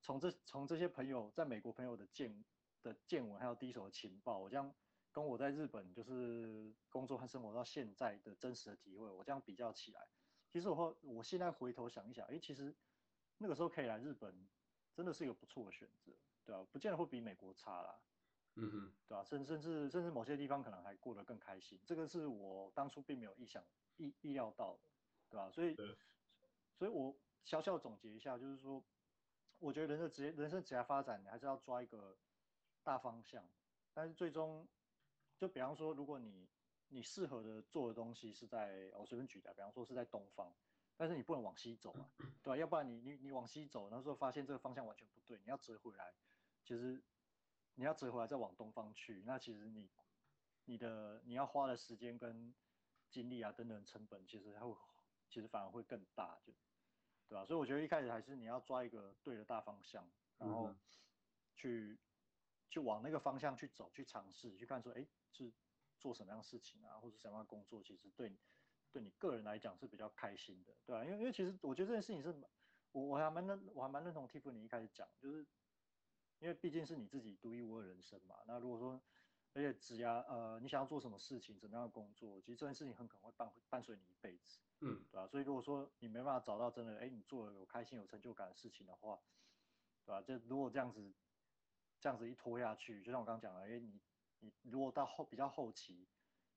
[0.00, 2.44] 从这从这些朋友在美国朋友的见
[2.82, 4.74] 的见闻，还有第一手的情报，我这样
[5.12, 10.08] 跟我在日本就是工作和生活到现在的真实的体会，我这样比较起来，
[10.50, 12.74] 其实我我现在回头想一想，哎、欸，其实
[13.38, 14.48] 那个时候可以来日本。
[14.92, 16.12] 真的是一个不错的选择，
[16.44, 16.66] 对吧、啊？
[16.72, 18.02] 不见得会比美国差啦，
[18.56, 19.24] 嗯哼，对吧、啊？
[19.24, 23.64] 甚甚至甚至某些地方可能还过得更开心，这个是我当初并没有意想
[23.96, 24.80] 意意料到的，
[25.30, 25.50] 对吧、啊？
[25.52, 25.76] 所以，
[26.76, 28.84] 所以我小小总结一下，就是说，
[29.60, 32.16] 我觉得人的职业、人生职业发展，你还是要抓一个
[32.82, 33.44] 大方向，
[33.94, 34.66] 但是最终，
[35.38, 36.48] 就比方说，如果你
[36.88, 40.52] 你适合的做的东西是在，我随便举的，比方说是在东方。
[40.96, 42.10] 但是你不能往西走啊，
[42.42, 42.56] 对吧？
[42.58, 46.12] 要不然你你你往西走，然后说发现这个方向完全不对，你要折回来，
[46.62, 47.02] 其实
[47.74, 49.88] 你要折回来再往东方去，那其实你
[50.66, 52.54] 你的你要花的时间跟
[53.08, 54.76] 精力啊等等成本，其实它会
[55.30, 56.52] 其实反而会更大，就
[57.30, 57.46] 对吧？
[57.46, 60.74] 所以我觉得一开始还是你要抓一个对的大方向，然后
[61.54, 61.98] 去
[62.68, 65.50] 去往那个方向去走，去尝试，去看说，哎，是
[65.98, 68.38] 做什么样的事情啊，或者什么样的工作，其实对你。
[68.92, 71.04] 对你个人来讲是比较开心的，对吧？
[71.04, 72.34] 因为因为其实我觉得这件事情是，
[72.90, 75.46] 我我还蛮认我还蛮认同 Tiffany 一开始讲，就是
[76.40, 78.42] 因为毕竟是你自己独一无二的人生嘛。
[78.48, 79.00] 那如果说
[79.52, 85.26] 而且职涯呃你想要做什么事情，怎么样的工作，其实这件事情很可能会伴伴随你一辈子，嗯，对吧？
[85.26, 89.20] 所以如果说你没办法找到真的哎你做了有开心有成就感的事情的话，
[90.04, 90.22] 对吧？
[90.22, 91.12] 就如果这样子
[91.98, 94.00] 这样子一拖下去，就像我刚刚讲的，哎，你
[94.38, 96.06] 你如果到后比较后期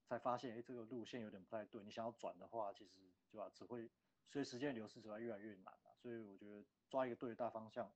[0.06, 2.92] 才发现，哎，这个路线有点不太对，你想要转的话，其实
[3.32, 3.90] 对吧，只会
[4.26, 5.92] 随时间流逝，只会越来越难啊。
[5.98, 7.92] 所以我觉得抓一个对的大方向，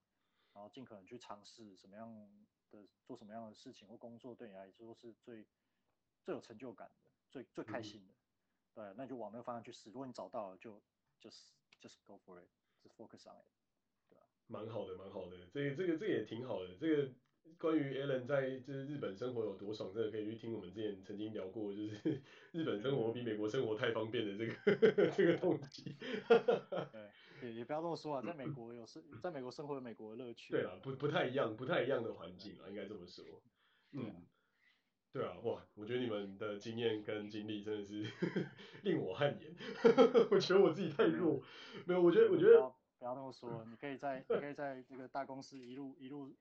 [0.54, 2.10] 然后尽可能去尝试什么样
[2.72, 5.46] 的做什么样的事情或工作，对你来说是最
[6.24, 8.14] 最有成就感的，最最开心的。
[8.14, 8.16] 嗯、
[8.74, 9.90] 对，那就往那个方向去试。
[9.90, 10.82] 如果你找到了，就
[11.22, 11.52] just
[11.82, 13.48] just go for it，just focus on it。
[14.10, 14.26] 对吧？
[14.48, 15.38] 蛮好的，蛮好的。
[15.52, 16.76] 这个这个这个也挺好的。
[16.80, 17.12] 这个
[17.58, 25.96] 关于 Alan 在就是日本生活有多爽，这个可以去听我们之前曾经聊过，就是 日本生活比美国生活太方便的这个 这个动机。
[26.92, 27.10] 对，
[27.42, 30.54] 也也不要这么说啊，在美国有生，在美国生活有美国的乐趣。
[30.54, 33.24] 对啊，不不太一样，不太一样的环境啊，应该这么说。
[33.92, 34.26] 嗯，
[35.12, 38.06] 对啊，哇，我觉得你们的经验跟经历真的是
[38.84, 39.56] 令我汗颜。
[40.32, 41.42] 我觉得我自己太弱，
[41.86, 46.34] 没有，我觉得我觉得不要那么说，你可以在你可以在这个大公司一路一路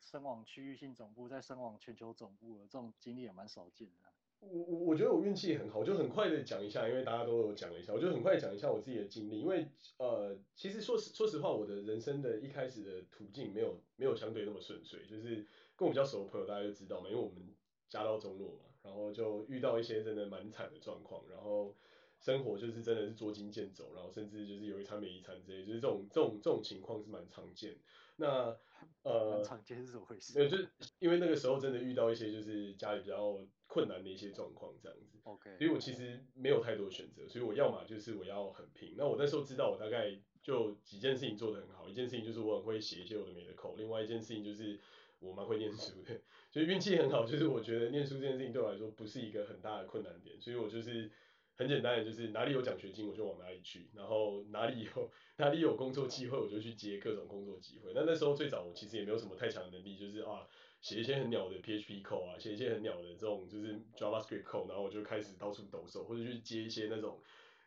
[0.00, 4.09] 升往区域性总部，再升往全球总部，这种经历也蛮少见的啊。
[4.40, 9.66] 我我我觉得我运气很好，我就很快的讲一下，因为大家都有讲了一下，我就很快讲一下我自己的经历，因为
[9.98, 17.54] 呃，其实说实说实话，我的人生的一开始的途径没有没有相对那么顺遂，就是跟我比较熟的朋友大家就知道嘛，因为我们
[17.88, 21.74] 家道中落嘛，然后就遇到一些真的蛮惨的状况，然后
[22.18, 27.76] 生活就是真的是捉襟见肘，然后甚至就是有一餐没一餐之类，就是这种这种这种情况是蛮常见。
[28.16, 28.56] 那
[29.02, 30.32] 呃，常见是怎么回事？
[30.48, 33.38] 就是因为那个时候真的遇到一些就是家里比较
[33.70, 35.18] 困难的一些状况这样子。
[35.22, 35.56] OK。
[35.56, 38.94] 所以我其实没有太多选择，所以我要么就是我要很拼。
[38.98, 44.80] 那我那时候知道我大概就几件事情做得很好，一件事情就是我很会写一些有的没的 code，另外一件事情就是
[45.20, 47.24] 我蛮会念书的， 所以运气很好。
[47.24, 51.10] 就是我觉得念书这件事情对我来说不是一个很大的困难点，所以我就是。
[51.56, 57.92] 很简单的，就是哪里有奖学金我就往哪里去，然后哪里有 哪里有工作机会我就去接各种工作机会。
[57.94, 60.48] 那那时候最早我其实也没有什么太强的能力，就是啊
[60.80, 67.20] 写一些很鸟的 PHP code 啊，写一些很鸟的这种就是 JavaScript code，然后我就开始到处抖手，或者去接一些那种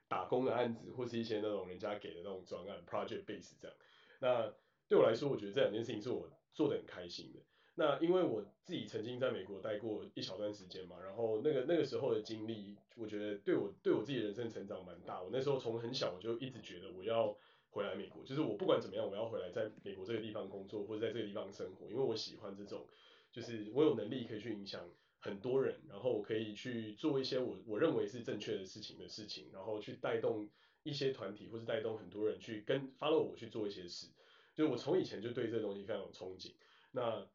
[0.08, 3.78] 打工的案子，或是一些那种人家给的那种专案 project base 这样。
[4.20, 4.54] 那
[4.88, 7.40] 对我来说，我觉得这两件事情是我做得很开心的。
[7.76, 15.22] 那因为我自己曾经在美国待过一小段时间嘛，然后那个那个时候的经历，我觉得对我对我自己人生成长蛮大。
[15.24, 17.36] 我那时候从很小我就一直觉得我要
[17.74, 22.86] 回来美国，就是我不管怎么样我要回来在美国这个地方工作或者在这个地方生活，因为我喜欢这种，
[23.32, 24.88] 就是我有能力可以去影响
[25.20, 30.48] 很多人，然后我可以去做一些我我认为是正确的事情的事情，然后去带动
[30.84, 34.08] 一些团体或是带动很多人去跟 follow 我去做一些事，
[34.54, 36.54] 就我从以前就对这东西非常有憧憬。
[36.92, 37.28] 那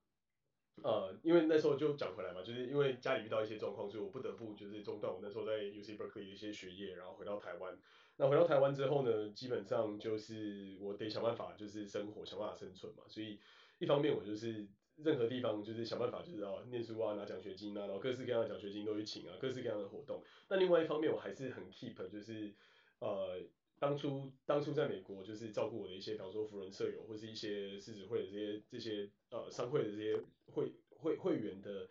[0.82, 7.76] 呃，因为那时候就讲回来嘛，就是因为家里遇到一些状况，所以我不得不就是中断我那时候在 UC Berkeley 的一些学业，然后回到台湾。
[8.16, 13.04] 那回到台湾之后呢，基本上就是我得想办法就是生活，想办法生存嘛。
[13.08, 13.38] 所以
[13.78, 20.22] 一方面我就是任何地方就是想办法就是哦念书啊，拿奖学金啊，然后各式各样的奖学金都去请啊，各式各样的活动。
[20.48, 22.54] 那另外一方面我还是很 keep 就是
[23.00, 23.40] 呃。
[23.78, 31.88] 当初当初在美国就是照顾我的一些，比方说扶轮社友或是一些狮子会的这些这些呃商会的这些会会会员的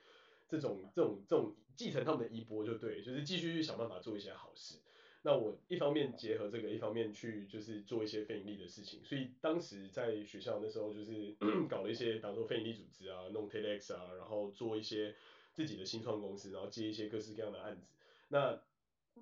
[0.48, 4.80] 这种这种这种继承他们的衣钵就对，就是继续去想办法做一些好事。
[5.24, 9.04] 那我一方面结合这个，一方面去就是做一些非盈利的事情。
[9.04, 11.36] 所以当时在学校那时候就是
[11.68, 15.16] 搞了一些，比方说非盈利组织啊，弄 TEDx 啊，然后做一些
[15.54, 17.88] 自己的新创公司，然后接一些各式各样的案子。
[18.30, 18.62] 那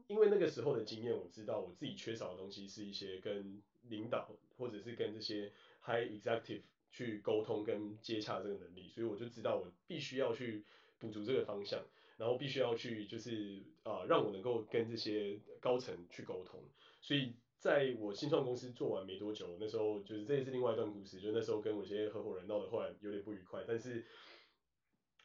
[0.08, 5.52] 因为那个时候的经验，我知道我自己缺少的东西是一些跟领导或者是跟这些
[5.84, 10.64] high executive 去沟通跟接洽这个能力，所以我就知道我必须要去
[11.00, 11.84] 补足这个方向，
[12.18, 16.60] 然后必须要去就是啊、让我能够跟这些高层去沟通。
[17.02, 24.06] 所以在我新创公司做完没多久，那时候就是这也是另外一段故事，就那时候跟我一些合伙人闹得后来有点不愉快，但是。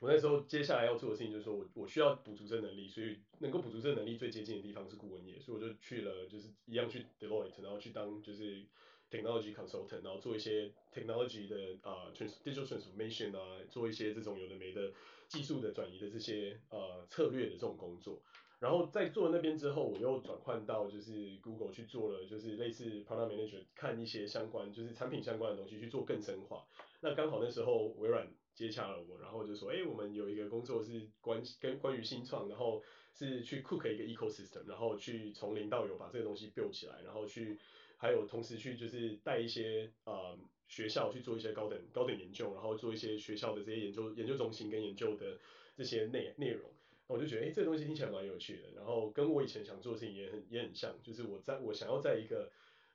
[0.01, 8.65] 我那时候接下来要做的事情就是说我我需要补足这能力，所以能够补足这能力最接近的地方是顾问业，所以我就去了，就是一样去 Deloitte，然后去当就是
[9.11, 14.91] technology consultant，然后做一些 technology 的啊、uh, digital transformation 啊，做一些这种有的没的
[15.29, 18.23] 技术的转移的这些呃策略的这种工作。
[18.59, 26.65] 然后在做了那边之后，我又转换到就是 Google 去做了，就是类似 product manager，看一些相关就是产品相关的东西去做更深化。
[27.03, 28.27] 那刚好那时候微软。
[28.61, 32.83] 接洽了我，然后就说，哎，我们有一个工作是关跟关于新创，然后
[33.15, 37.59] 是去 cook 一个 ecosystem，然后去从零到有把这个东西 build 起来，然后去
[37.97, 40.39] 还有同时去就是带一些呃
[40.69, 45.39] 学校去做一些高等高等研究，然后做一些学校的这些研究研究中心跟研究的
[45.75, 46.71] 这些内内容，
[47.07, 52.51] 我就觉得，哎，这个东西听起来蛮有趣的，然后跟我以前想做的事情也很也很像，就是我在我想要在一个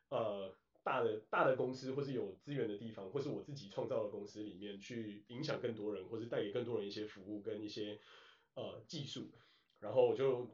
[0.10, 0.54] 呃。
[0.86, 8.00] 大的大的公司或是有资源的地方，或是我自己创造的公司里面去影响更多人，或是带给更多人一些服务跟一些
[8.54, 9.32] 呃技术，
[9.80, 10.48] 然后我就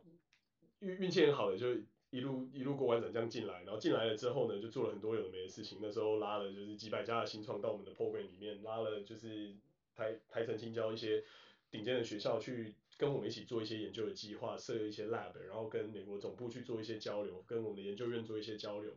[0.80, 1.76] 运运气很好的就
[2.10, 9.54] 一路一路过关斩将进来，然后进来了之后呢，就做了很多有的没的事情，那时候拉了就是几百家的新创到我们的 program 里面，拉了就是
[9.94, 11.24] 台台城青交一些
[11.70, 12.74] 顶尖的学校去。
[12.98, 18.94] 跟我们一起做一些研究的计划，设一些 lab，然后跟美国总部去做一些交流，跟我们的研究院做一些交流，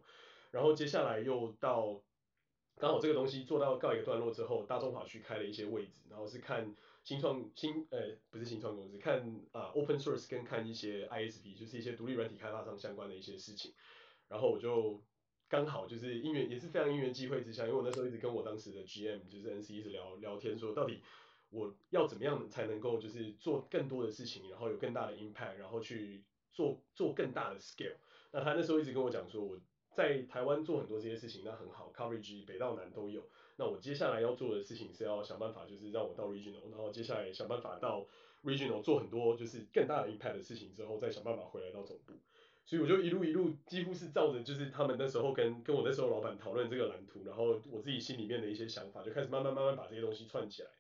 [0.55, 2.01] 然后接下来又到
[2.77, 13.75] 刚好这个东西做到告一个段落之后，大众跑去开了一些位置，然后是看新创新呃不是新创公司，看啊、open source 跟看一些 ISP 就是一些独立软体开发商相关的一些事情，
[14.29, 15.03] 然后我就
[15.49, 21.03] 刚好就是因缘也是非常因缘际会之下，因为我那时候一直跟我当时的 GM 就是 NC 一直聊聊天说到底。
[21.51, 27.95] 我要怎么样才能够就是做更多的事情，然后有更大的 impact，然后去做做更大的 scale。
[28.33, 29.57] 那他那时候一直跟我讲说，我
[29.95, 33.27] 在台湾做很多这些事情，那很好，coverage 北到南都有。
[33.57, 38.05] 那我接下来要做的事情是要想办法，就是让我到 regional，然后接下来想办法到
[38.43, 42.13] regional 做很多就是更大的 impact 的事情之后，再想办法回来到总部。
[42.67, 50.71] 所以我就一路一路几乎是照着就是他们那时候跟跟我那时候老板讨论这个蓝图，然后我自己心里面的一些想法，就开始慢慢慢慢把这些东西串起来。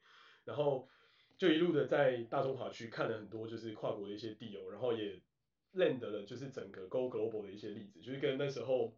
[0.44, 0.88] 然后
[1.36, 5.20] 就一路的在大中华区看了很多就是跨国的一些 deal，然后也
[5.74, 8.94] land 了就是整个 Go Global 的一些例子，就是跟那时候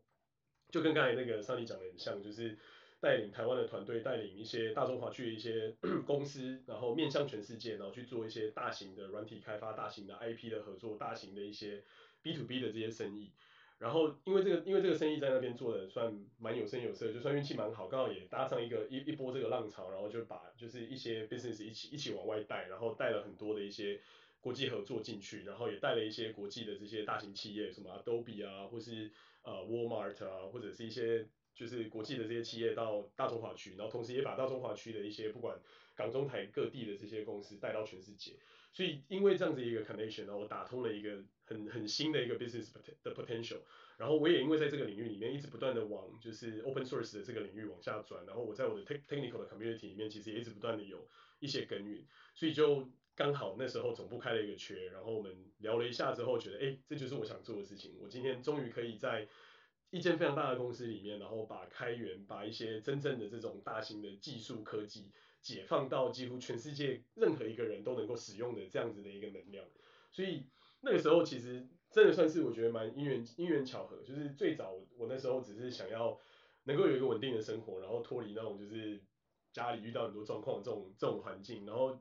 [0.71, 2.57] 就跟刚才那个 Sunny 讲的很像，就是
[3.01, 5.75] 带领台湾的团队带领一些大中华区的一些
[6.07, 11.83] 公司，然后面向全世界，然后去做一些大型的软体开发、大型的 IP 的合作、大型的一些
[12.23, 13.33] B to B 的这些生意。
[13.79, 24.01] 然后因为这个因为这个生意在那边做的算蛮有声有色，就算运气蛮好，刚好也搭上一个一一波这个浪潮，然后就把就是一些 business 一起一起往外带，然后带了很多的一些
[24.41, 29.11] 国际合作进去，然后也带了一些国际的这些大型企业，什么 Adobe 啊，或是
[29.47, 31.25] 呃 Walmart 啊，或者是一些
[31.55, 35.57] 就是国际的这些企业到大中华区，然后同时也把大中华区的一些不管
[35.95, 38.33] 港中台各地的这些公司带到全世界。
[38.73, 43.61] 所以因为这样子一个 connection，然后我打通了一个很很新的一个 business 的 potential，
[43.97, 52.87] 然后我也因为在这个领域里面一直不断的往就是 open source 的这个领域往下转，然后我在我的 technical 的 community 里面其实也一直不断的有一些耕耘，所以就
[53.17, 59.27] 刚好那时候总部开了一个缺，然后我们聊了一下之后觉得，哎，这就是我想做的事情，我今天终于可以在
[59.91, 65.11] 一间非常大的公司里面，然后把开源，把一些真正的这种大型的技术科技。
[65.43, 69.65] 解放到几乎全世界任何一个人都能够使用的这样子的一个能量，
[70.11, 70.45] 所以
[70.81, 76.19] 那个时候其实真的算是我觉得蛮因缘因缘巧合，就是最早我那时候只是想要
[76.65, 79.01] 能够有一个稳定的生活，然后脱离那种就是
[79.53, 81.97] 家里遇到很多状况这种这种环境，然后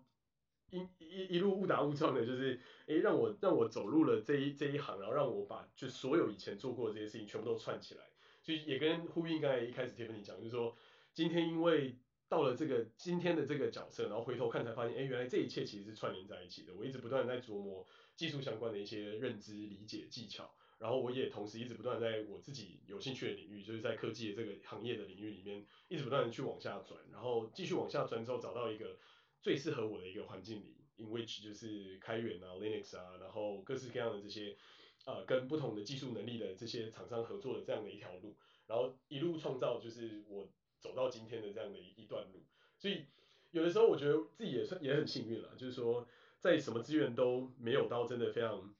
[0.72, 8.03] 一一一路误打误撞的，就是诶让我让我走入了这一这一行，然后让我把就所有以前做过的这些事情全部都串起来，
[8.41, 10.76] 所以也跟呼应刚才一开始 Tiffany 讲，就是说
[11.13, 11.97] 今天因为。
[12.28, 16.74] 到了这个今天的这个角色，然后回头看才发现，哎，原来这一切其实是串联在一起的。
[16.74, 17.86] 我一直不断在琢磨
[18.16, 28.97] 技术相关的一些认知、理解、技巧，然后我也同时一直不断在我自己有兴趣的领域，就是在科技的这个行业的领域里面，一直不断的去往下转，然后继续往下转之后，找到一个
[29.45, 34.57] 最适合我的一个环境里，in which 就是开源啊、Linux 啊，然后各式各样的这些
[35.05, 38.35] 呃跟不同的技术能力的这些厂商合作的这样的一条路，
[38.65, 40.49] 然后一路创造就是我。
[40.77, 42.43] 走到今天的这样的一一段路，
[42.77, 43.05] 所以
[43.49, 46.07] 有的时候我觉得自己也算也很幸运了，就是说
[46.39, 48.71] 在什么资源都没有到真的非常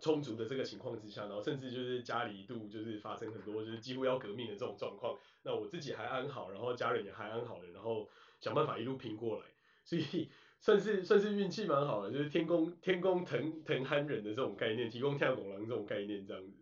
[0.00, 8.06] 充足的这个情况之下，然后甚至就是家里一度就是发生很多就是几乎要革命的这种状况，那我自己还安好，然后家人也还安好的，然后
[8.38, 9.46] 想办法一路拼过来，
[9.84, 10.30] 所以
[10.60, 16.58] 算是算是运气蛮好的，就是天公天公疼疼憨人的这种概念，提供跳狗狼这种概念这样子，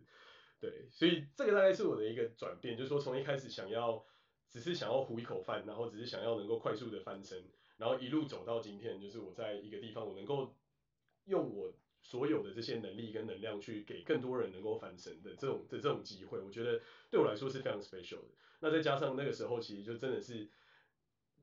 [0.59, 4.05] 对，所以这个大概是我的一个转变，就是说从一开始想要。
[4.53, 7.41] 只是想要糊一口饭，然后只是想要能够快速的翻身，
[7.77, 10.53] 然后一路走到今天，就是我在一个地方，我能够
[11.23, 18.33] 用我所有的这些能力跟能量去给更多人能够翻身的这种的这种机会，我觉得对我来说是非常 special 的。
[18.59, 20.49] 那再加上那个时候，其实就真的是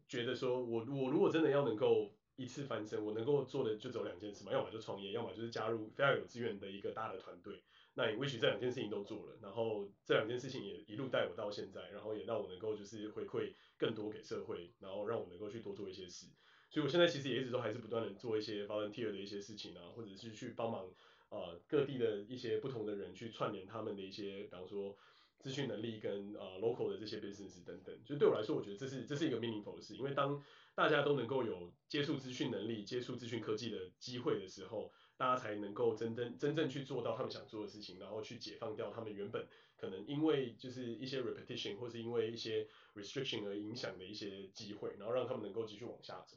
[0.08, 7.62] 觉得说我我如果真的要能够一次翻身，我能够做的就只有两件事嘛，要么就创业，要么就是加入非常有资源的一个大的团队。
[7.94, 16.26] 那也 wish 这两件事情都做了，然后这两件事情也一路带我到现在，然后也让我能够就是回馈更多给社会，然后让我能够去多做一些事。
[16.70, 20.88] 所以我现在其实也一直都还是不断的做一些 volunteer 的一些事情啊，或者是去帮忙
[21.30, 24.96] 呃各地的一些不同的人去串联他们的一些，比方说
[25.38, 27.94] 资讯能力跟呃 local 的这些 business 等等。
[28.04, 30.42] 就对我来说，我觉得这是这是一个 meaningful 的事，因为当
[30.74, 34.92] 大家都能够有接触资讯能力、接触资讯科技的机会的时候。
[35.18, 46.36] 大家才能够真正真正去做到他们想做的事情，然后去解放掉他们原本可能因为就是一些 repetition 或是因为一些 restriction 而影响的一些机会，然后让他们能够继续往下走。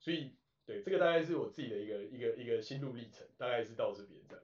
[0.00, 0.30] 所以，
[0.64, 4.42] 对，这个大概是我自己的一个一个一个心路历程，大概是到这边这样。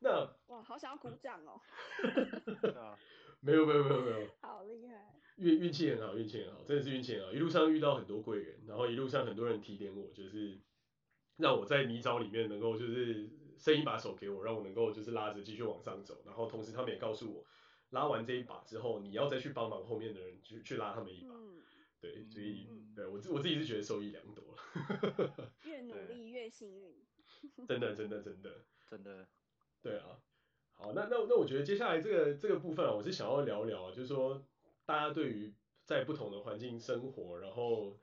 [0.00, 1.60] 对，那哇，好想要鼓掌哦。
[3.40, 4.28] 没有没有没有没有。
[4.40, 5.14] 好厉害。
[5.36, 7.32] 运运气很好，运气很好，真的是运气很好。
[7.32, 10.58] 一路上遇到很多贵人，然后一路上很多人提点我，就是
[11.36, 13.28] 让我在泥沼里面能够就是
[13.58, 16.22] 伸一把手给我，让我能够就是拉着继续往上走。
[16.24, 17.44] 然后同时他们也告诉我，
[17.90, 21.34] 拉完这一把之后，你要再去帮忙后面的人去去拉他们一把。
[21.34, 21.62] 嗯、
[22.00, 25.52] 对，所以、嗯、对我自我自己是觉得受益良多了。
[25.64, 27.04] 越努力越幸运。
[27.68, 29.28] 真的真的真的真的。
[29.86, 30.18] 对啊。
[30.72, 34.42] 好，那那那我觉得接下来这个这个部分啊，我是想要聊聊，就是说。
[34.88, 35.52] 大家对于
[35.84, 37.98] 在不同的环境生活，然后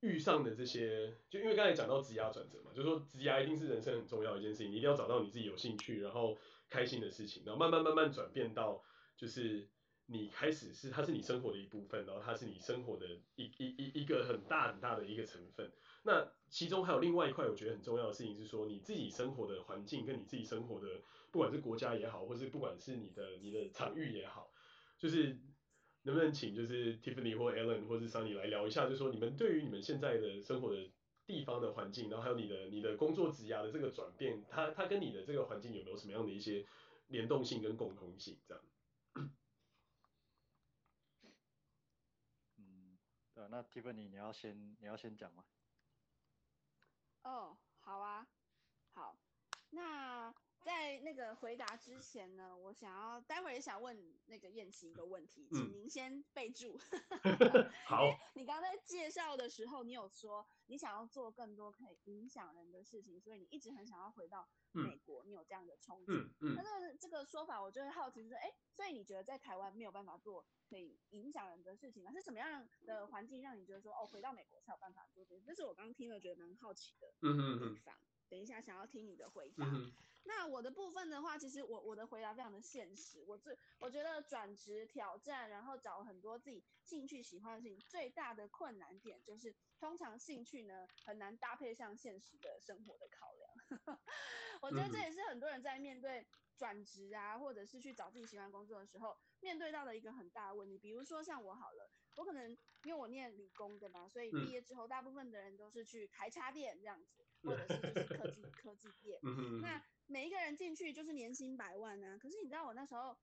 [0.00, 6.36] 遇上的这些，就因为刚才讲到职涯转折嘛，就是说职涯一定是人生很重要的一件事情，你一定要找到你自己有兴趣，然后
[6.68, 8.84] 开心的事情，然后慢慢慢慢转变到
[9.16, 9.66] 就是
[10.04, 13.06] 你开始是它是你生活的一部分，然后它是你生活的
[13.36, 15.72] 一一一一个很大很大的一个成分。
[16.02, 20.86] 那其中还有另外一块我觉得很重要的事情是说，你自己生活的环境跟你自己生活的，
[21.30, 24.50] 不管是国家也好，或是不管是你的你的场域也好，
[24.96, 25.38] 就是。
[26.02, 30.90] 能不能请就是 Tiffany 或 Alan 或是 Sunny 来聊一下，就是说你们对于你们现在的生活的
[31.26, 36.64] 地方的环境，然后还有你的你的工作职涯的这个转变，它它跟你的这个环境有没有什么样的一些
[37.08, 38.38] 联动性跟共同性？
[38.46, 38.64] 这样。
[42.56, 42.98] 嗯，
[43.34, 45.44] 对，那 Tiffany 你要先你要先讲吗？
[47.24, 48.26] 哦，好啊，
[48.92, 49.18] 好，
[49.70, 50.32] 那。
[50.68, 56.78] 在那个回答之前呢，我想要待会儿也想问那个燕琪一个问题，请您先备注。
[57.24, 58.04] 嗯、好。
[58.34, 66.04] 你刚才在介绍的时候，你有说你想要做更多可以影响人的事情，所以你一直很想要回到美国，嗯、你有这样的憧憬。
[66.08, 66.54] 嗯嗯。
[66.54, 72.12] 那这个这个说法，我就会好奇，就是哎，所以你觉得在台湾没有办法做可以影响人的事情吗？
[72.12, 75.46] 是什么样的环境让你觉得说哦，回到美国才有办法做这些？
[75.46, 77.38] 这是我刚刚听了觉得蛮好奇的地方。
[77.38, 77.80] 嗯嗯嗯。
[78.28, 79.64] 等一下，想要听你的回答。
[79.64, 79.90] 嗯
[80.28, 83.24] 那我的部分的话，其实我我的回答非常的现实。
[83.26, 93.50] 我最我觉得转职挑战，然后找很多自己兴趣喜欢的事情，最大的困难点就是，通常兴趣呢很难搭配上现实的生活的考量。
[94.60, 96.26] 我觉得这也是很多人在面对
[96.58, 100.76] 转职啊，或者是去找自己喜欢工作的时候，面对到的一个很大的问题。
[100.76, 102.50] 比如说像我好了，我可能
[102.84, 109.18] 因为我念理工的嘛，所以毕业之后大部分的人都是去开插电这样子，或者是就是科技科技业。
[109.62, 112.16] 那每一个人进去就是年薪百万啊！
[112.16, 113.14] 可是你知道我那时候，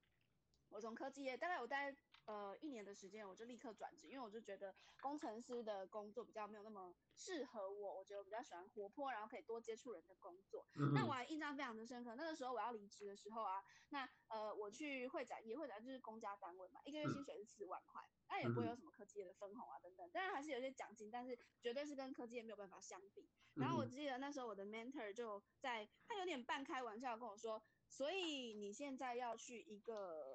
[0.69, 1.95] 我从科技业大概我待
[2.25, 10.65] 呃一年的时间，我就立刻转职，因为我就觉得工程师的工作比较没有那么适合我，我觉得我比较喜欢活泼，然后可以多接触人的工作。
[10.73, 23.29] 嗯、那我还印象非常的深刻，那个时候我要离职的时候啊，那呃我去会展业，会展就是公家单位嘛，一个月薪水是四万块，那、嗯、也不会有什么科技业的分红啊等等，当然还是有些奖金，但是绝对是跟科技业没有办法相比。
[23.55, 30.34] 然后我记得那时候我的 mentor 就在，他有点半开玩笑跟我说，所以你现在要去一个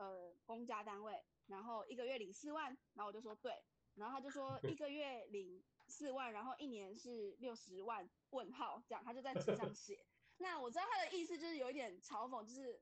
[0.00, 3.52] 呃公家单位，然后一个月领四万，然后我就说对，
[3.94, 10.04] 然后他就说 一个月领四万，然后一年是六十万问号这样，他就在纸上写。
[10.38, 12.80] 那我知道他的意思就是有一点嘲讽，就是。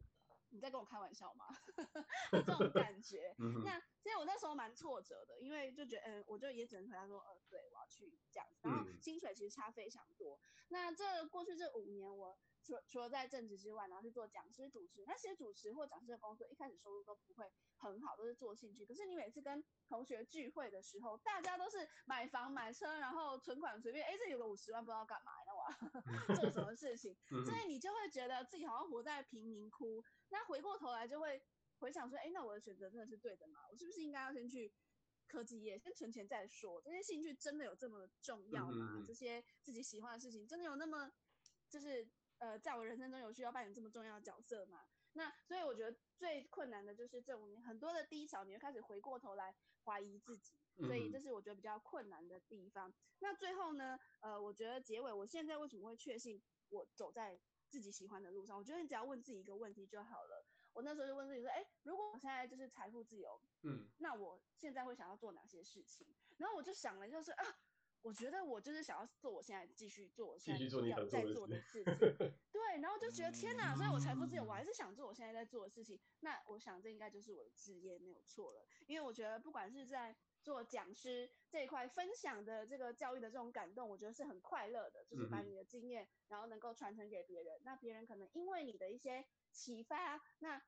[0.51, 1.45] 你在跟我开玩笑吗？
[2.33, 3.35] 这种感觉。
[3.37, 8.67] 那其实我那时候蛮挫折的，因为就觉得，嗯，我就也只能回答说，呃，对，我要去这样子。
[8.67, 10.41] 然后薪水其实差非常多。
[10.69, 12.39] 那这过去这五年，我
[12.69, 15.03] 除除了在正职之外，然后去做讲师、主持。
[15.07, 18.85] 那些主持或讲师的工作，一开始收入都不会很好，都是做兴趣。
[18.85, 25.65] 可是你每次跟同学聚会的时候，大家都是买房买车，然后存款随便，哎，这有个五十万，不知道干嘛，那我
[26.29, 27.17] 要 做什么事情？
[27.47, 30.05] 所以你就会觉得自己好像活在贫民窟。
[30.29, 31.43] 那回过头来就会
[31.79, 33.61] 回想说，哎，那我的选择真的是对的吗？
[33.71, 34.71] 我是不是应该要先去
[35.27, 36.83] 科技业，先存钱再说？
[36.83, 38.73] 这些兴趣真的有这么重要吗？
[38.93, 41.11] 嗯嗯嗯，这些自己喜欢的事情真的有那么，
[41.71, 42.07] 就是
[42.39, 44.87] 呃，在我人生中有需要扮演这么重要的角色吗？
[45.15, 50.55] 那所以我觉得最困难的就是这五年很多的低潮，你会开始回过头来怀疑自己，
[50.87, 52.89] 所以这是我觉得比较困难的地方。
[52.89, 60.47] 嗯、那最后呢，呃，我觉得结尾，我现在为什么会确信我走在自己喜欢的路上，我觉得你只要问自己一个问题就好了。
[60.75, 66.07] 我那时候就问自己说，哎，如果我现在就是财富自由，嗯，那我现在会想要做哪些事情？
[66.37, 67.45] 然后我就想了，就是啊，
[68.03, 71.95] 我觉得我就是想要做我现在继续做我现在要在做的事情，
[72.53, 75.99] 对，然后就觉得天哪，所以我财富自由，我还是想做我现在在做的事情。
[76.21, 90.63] 那我想这应该就是我的职业没有错了，因为我觉得不管是在做讲师这一块分享的这个教育的这种感动，我觉得是很快乐的，就是把你的经验，然后能够传承给别人，那别人可能因为你的一些启发，那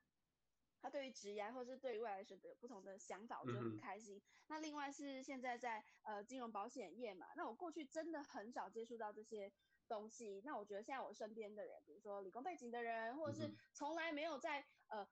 [0.80, 4.20] 他对于职业或是对于未来选择有不同的想法，我觉得很开心。
[4.48, 9.52] 那另外是现在在呃金融保险业嘛，那我过去真的很少接触到这些
[9.88, 15.06] 东西，那我觉得现在我身边的人，比如说理工背景的人，或者是从来没有在呃。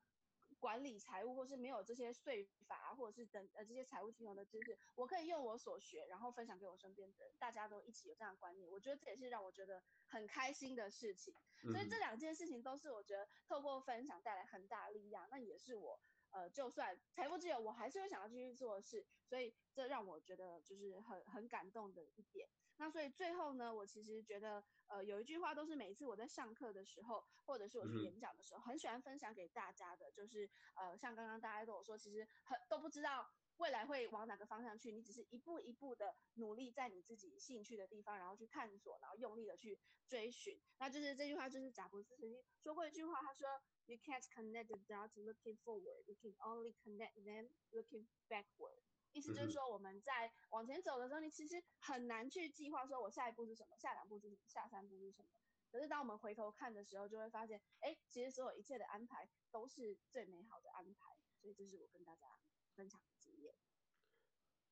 [0.59, 11.35] 管理财务，或是没有这些税法，或者是等呃这些财务金融的知识，我可以用我所学，然后分享给我身边的人，大家都一起有这样的观念，我觉得这也是让我觉得很开心的事情。
[11.73, 16.01] 所以这两件事情都是我觉得透过分享带来很大的力量，那也是我
[16.31, 22.49] 呃就算财富自由，我还是会想要继续做的事，所以这让我觉得就是很很感动的一点。
[22.81, 33.29] 那所以最后呢，我其实觉得，呃，有一句话都是每一次我在上课的时候，或者是我去演讲的时候，很喜欢分享给大家的，就是，呃，像刚刚大家跟我说，其实很都不知道
[33.59, 40.59] 未来会往哪个方向去，你只是一步一步的努力在你自己兴趣的地方，然后去探索，然后用力的去追寻。
[40.79, 43.49] 那就是这句话，就是贾伯斯曾经说过一句话，他说
[43.87, 48.83] ：“You can't connect the dots looking forward, you can only connect them looking backward。”
[49.13, 55.29] 意思就是说，我们在往前走的时候，你其实很难去计划说，我下一步是什么，下两步是什么，下三步是什么。
[55.71, 61.17] 可是当我们回头看的时候，就会发现，哎，其实所有一切的安排都是最美好的安排。
[61.41, 62.39] 所以这是我跟大家
[62.75, 63.01] 分享。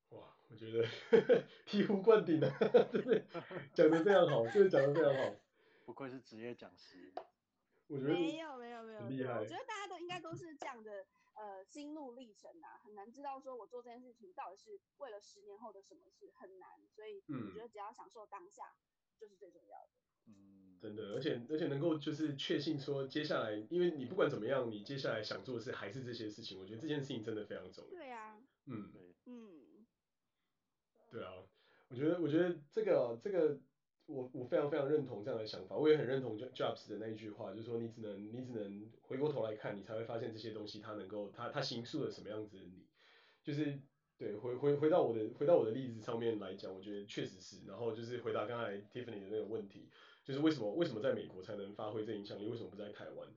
[0.09, 0.83] 哇，我觉得
[1.67, 2.49] 醍醐灌顶了，
[2.91, 3.23] 真的
[3.73, 5.35] 讲的非常好，真的讲的非常好。
[5.85, 7.13] 不愧是职业讲师。
[7.87, 9.39] 我觉得没有没有没有，很厉害。
[9.39, 11.05] 我觉得大家都应该都是这样的。
[11.37, 16.67] 呃，心路历程啊，很难知道说我做这件事情到底是为了十年后的什么事，很难。
[16.89, 18.73] 所以我觉得只要享受当下，
[19.19, 19.89] 就是最重要的。
[20.25, 27.91] 嗯，真的，而且而且能够就是确信说接下来，因为你不管怎么样，你接下来想做的事还是这些事情，我觉得这件事情真的非常重要。
[27.91, 28.41] 对啊。
[28.65, 28.91] 嗯。
[28.91, 29.13] 对。
[29.25, 29.56] 嗯。
[31.11, 31.33] 对啊，
[31.89, 33.59] 我觉得我觉得这个这个。
[34.09, 42.85] 我我非常非常认同这样的想法，我也很认同 Jobs 的那一句话，就是说你只能你只能回过头来看，你才会发现这些东西它能够它它形塑了什么样子的你，
[43.43, 43.77] 就是
[44.17, 49.89] 对回回回到我的回到我的例子上面来讲，我觉得确实是，然后就是回答刚才 Tiffany 的那个问题，
[50.23, 53.27] 就是为什么为什么在美国才能发挥这影响力，为什么不在台湾？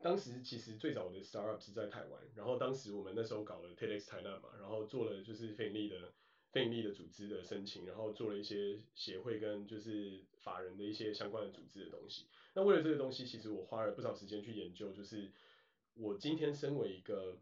[0.00, 6.12] 当时其实最早的 Startup 是在台湾，然后当时我们那时候搞了 TEDx 台南嘛，然后做了就是费力的。
[6.50, 12.26] 非营利的组织的申请，然后做了一些协会跟就是法人的一些相关的组织的东西。
[12.54, 15.30] 那为了这个东西，其实我花了不少时间去研究，就是
[15.94, 17.38] 我今天身为一个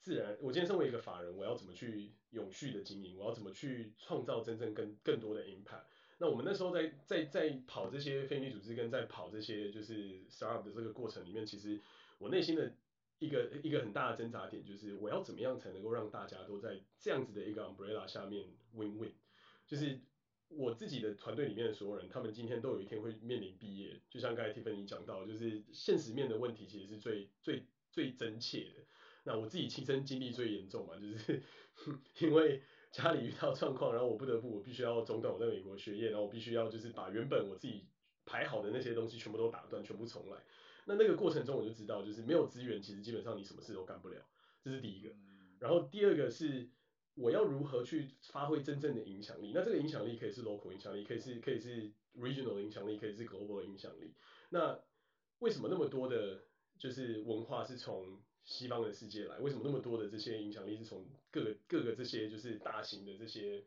[0.00, 5.84] 自然，我今天身为一个法人，我要怎么去永续的经营，我要怎么去创造真正更更多的 impact。
[6.18, 11.80] 那我们那时候在在在跑这些非营利组织跟在跑这些就是 startup 的这个过程里面，其实
[12.18, 12.74] 我内心的。
[13.20, 19.12] 一个一个很大的挣扎点就是我要怎么样才能够让大家都在这样子的一个 umbrella 下面 win win，
[19.68, 20.00] 就是
[20.48, 27.62] 我自己的团队里面的所有人，他们今天都有一天会面临毕业，就像刚才 Tiffany 讲到，就是现实面的问题其实是最最
[27.92, 28.82] 最真切的。
[29.22, 31.42] 那我自己亲身经历最严重嘛，就是
[32.20, 37.84] 因为家里遇到状况，然后我不得不我必须要中断我在美国学业，然后我必须要就是把原本我自己
[38.24, 40.38] 排好的那些东西全部都打断，全部重来。
[40.90, 44.20] 那那个过程中，我就知道，就是没有资源，其实基本上你什么事都干不了，
[44.60, 45.14] 这是第一个。
[45.60, 46.68] 然后第二个是，
[47.14, 49.52] 我要如何去发挥真正的影响力？
[49.54, 54.16] 那这个影响力可以是 local 影响力，可以是可以是 regional 的影响力，可以是 global 的影响力。
[54.48, 54.80] 那
[55.38, 56.42] 为什么那么多的，
[56.76, 59.38] 就是文化是从西方的世界来？
[59.38, 63.62] 为什么那么多的这些影响力是从各个各个这些就是大型的这些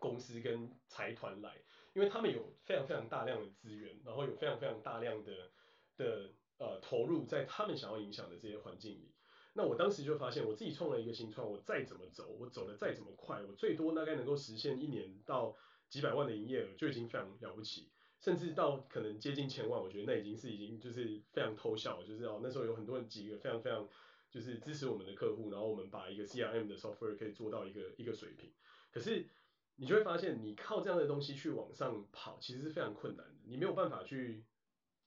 [0.00, 1.62] 公司跟财团来？
[1.92, 5.52] 因为他们有非常非常大量的资源，然后有非常非常大量的。
[5.96, 9.12] 的呃投入在他们想要影响的这些环境里，
[9.54, 15.56] 那我当时就发现，我自己创了一个新创，我再怎么走，我走的再怎么快，我最多大概能够实现一年到
[15.88, 17.90] 几百万的营业额就已经非常了不起，
[18.20, 23.88] 甚至到可能接近千万，我觉得那已经是已经就是非常偷笑了，就是哦那时候有很多人几个非常非常
[24.30, 28.52] 就是支持我们的客户，然后我们把一个 CRM 的 software 可以做到一个一个水平，
[28.90, 29.28] 可是
[29.76, 34.44] 你就会发现，你靠这样的东西去往上跑，其实是非常困难的，你没有办法去。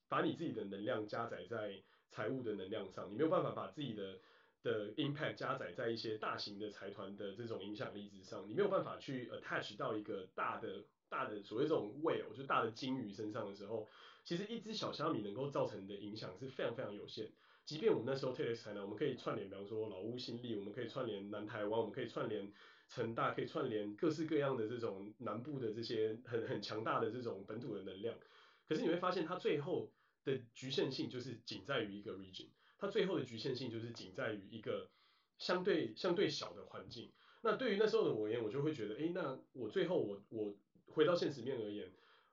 [0.10, 4.20] 把你自己的能量加载在财务的能量上，你没有办法把自己的
[4.64, 13.88] 的 impact 加载在一些大型的财团的这种影响力之上，你没有办法去 attach 到一个大的大的所谓这种 whale 就大的鲸鱼身上的时候，
[14.24, 17.30] 其实一只小虾米能够造成的影响是非常非常有限。
[17.66, 22.50] 即便我们那时候 TEDx 台南，我们可以串联，比方说老屋新力，我们可以串联南台湾，我们可以串联
[22.88, 28.16] 成大，可以串联各式各样的这种南部的这些很很强大的这种本土的能量。
[28.68, 29.90] 可是你会发现，它最后
[30.28, 32.48] 的局限性就是仅在于一个 region，
[32.78, 34.90] 它最后的局限性就是仅在于一个
[35.38, 37.12] 相对相对小的环境。
[37.42, 40.54] 那对于那时候的我而言，我就会觉得，哎，那我最后我我
[40.88, 41.90] 回到现实面而言，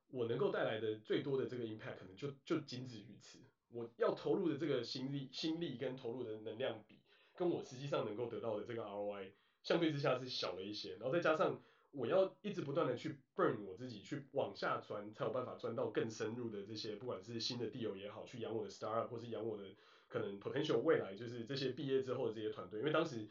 [0.08, 3.38] 我能够带来的最多的这个 impact 可能就就仅止于此。
[3.70, 6.98] 我要投入的这个心力心力跟投入的能量比，
[7.36, 9.30] 跟我实际上能够得到的这个 ROI
[9.62, 10.96] 相对之下是小了一些。
[10.96, 11.62] 然后再加上
[11.94, 19.64] 我要一直不断的去 burn 我自己，去往下钻，才有办法钻到更深入的这些，不管是新的 deal 也好，去养我的 startup 或是养我的
[20.08, 23.28] 可能 potential 未来就是这些毕业之后的这些团队，因为当时。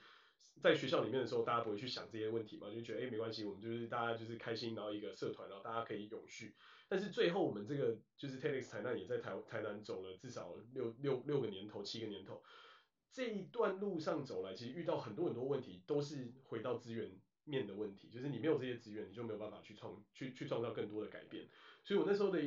[0.61, 6.55] 在学校里面的时候，大家不会去想这些问题嘛，就觉得哎，没关系，我们就是大家就是开心，然后一个社团，然后大家可以永续。
[6.87, 12.43] 但是最后我们这个就是 TEDx 台南也在台台南走了至少六六六个年头，七个年头，
[13.11, 17.11] 这一段路上走来，其实遇到很多很多问题，都是回到资源
[17.45, 21.47] 面的问题，就是你没有这些资源，你就没有办法去创去去创造更多的改变。
[21.83, 22.39] 所以我那时候的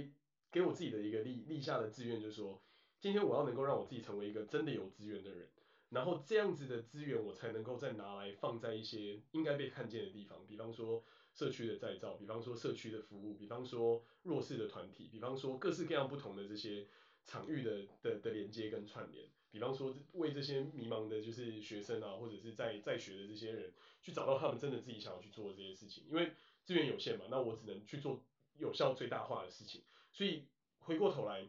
[0.51, 2.63] 给我自己的一个立立下的志愿就是说，
[3.01, 5.49] 今天我要能够让我自己成为一个真的有资源的人。
[5.91, 16.89] 然后这样子的资源，我才能够再拿来放在一些应该被看见的地方，比方说社区的再造，比方说社区的服务，比方说弱势的团体，比方说各式各样不同的这些
[17.25, 23.73] 场域的的的连接跟串联，比方说为这些迷茫的就是学生啊，或者是在在学的这些人，
[24.07, 26.33] 去找到他们真的自己想要去做的这些事情，因为
[26.65, 28.23] 资源有限嘛，那我只能去做
[28.57, 29.83] 有效最大化的事情，
[30.13, 30.45] 所以
[30.79, 31.49] 回过头来，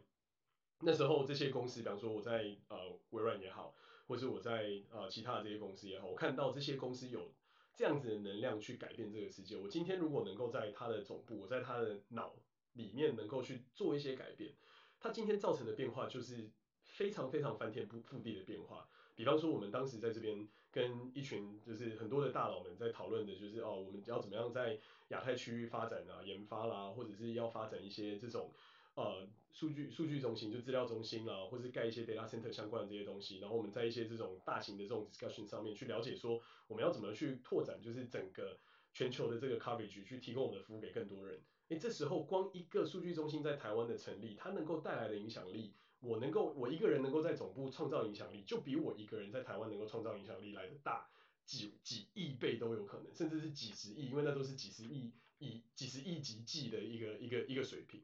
[0.80, 3.76] 那时候这些公司，比方说我在呃微软也好。
[4.08, 7.30] 或是我在呃其他的这些公司也好，我看到这些公司有
[7.76, 9.54] 这样子的能量去改变这个世界。
[9.54, 12.34] 我今天如果能够在他的总部，我在他的脑
[12.72, 14.54] 里面能够去做一些改变，
[14.98, 16.50] 他今天造成的变化就是
[16.84, 18.88] 非常非常翻天覆覆地的变化。
[19.18, 28.52] 比方说我们当时在这边跟一群就是很多的大佬们在讨论的，就是哦我们要怎么样在亚太区域发展啊、研发啦，或者是要发展一些这种。
[28.94, 38.58] 呃，数据数据中心就资料中心啊，或是盖一些 data center 相关的这些东西，然后我们在一些这种大型的这种 discussion 上面去了解说，我们要怎么去拓展，就是整个
[38.92, 41.40] 全球的这个 coverage 去提供我们的服务给更多人。
[41.68, 51.08] 诶，这时候光一个数据中心在台湾的成立，它能够带来的影响力，我能够我一个人能够在总部创造影响力，就比我一个人在台湾能够创造影响力来的大
[51.44, 58.02] 几几亿倍都有可能，甚至是几十亿，因为那都是几十亿亿几十亿级计的一个一个一个水平。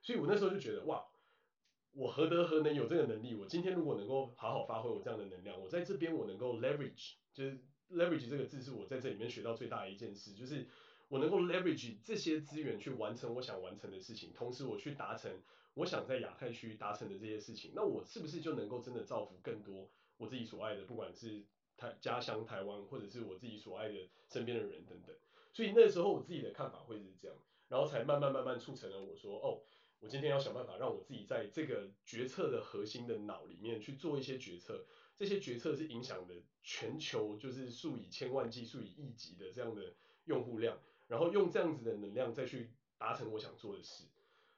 [0.00, 1.04] 所以我那时候就觉得哇，
[1.92, 3.34] 我何德何能有这个能力？
[3.34, 7.58] 我今天如果能够好好发挥我这样的能量，我在这边我能够 leverage，就是
[7.90, 10.66] leverage 这个字是我在这里面学到最大的一件事，就是
[11.08, 15.42] 我能够 leverage 这些资源去完成我想完成的事情，同时我去达成
[15.74, 21.44] 我想在亚太区达成的这些事情，那我是不是就能够真的造福更多我自己所爱的，不管是
[21.76, 25.14] 台家乡台湾，或者是我自己所爱的身边的人等等。
[25.52, 27.36] 所以那时候我自己的看法会是这样，
[27.68, 29.60] 然后才慢慢慢慢促成了我说哦。
[30.00, 34.84] 我今天要想办法让我自己在这个决策的核心的脑里面去做一些决策，
[35.16, 39.94] 这些决策是影响的全球就是数以千万计、数以亿级的这样的
[40.26, 44.04] 用户量，然后用这样子的能量再去达成我想做的事。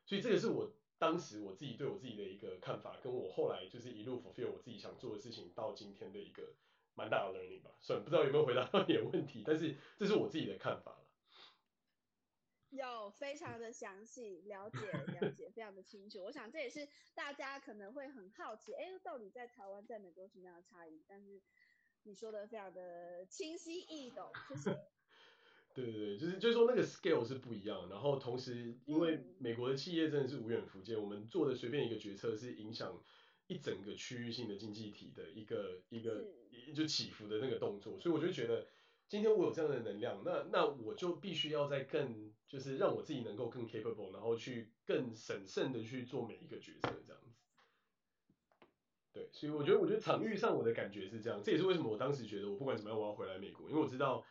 [0.04, 6.54] 所以这个是我当时我自己对我自己的一个看法，跟我后来就是一路 fulfil 我自己想做的事情到今天的一个
[6.94, 7.70] 蛮大的 learning 吧。
[7.80, 11.06] 虽然不知道有没有回答到你的问题，但是这是我自己的看法了。
[12.70, 16.24] 有非常的详细了解，了解非常的清楚。
[16.24, 21.04] 我想这也是大家可能会很好奇，哎，到底在台湾、在美国什么样的差异？
[21.06, 21.40] 但是
[22.02, 24.70] 你说的非常的清晰易懂，谢谢。
[25.76, 27.88] 对对对，就是就是说那个 scale 是不一样。
[27.88, 33.00] 然后同时，因为美国的企业真的是无远弗届，我们做的随便一个决策是影响
[33.46, 36.24] 一整个区域性的经济体的一个一个
[36.74, 38.66] 就起伏的那个动作，所以我就觉得。
[39.08, 47.30] 今天我有这样的能量，那那我就必须要在更，就是让我自己能够更 capable，然后去更审慎的去做每一个决策，这样子。
[49.12, 54.24] 对，所以我觉得，我觉得场域上我的感觉是这样，这也是为什么我当时觉得我不管怎么样我要回来美国，因为我知道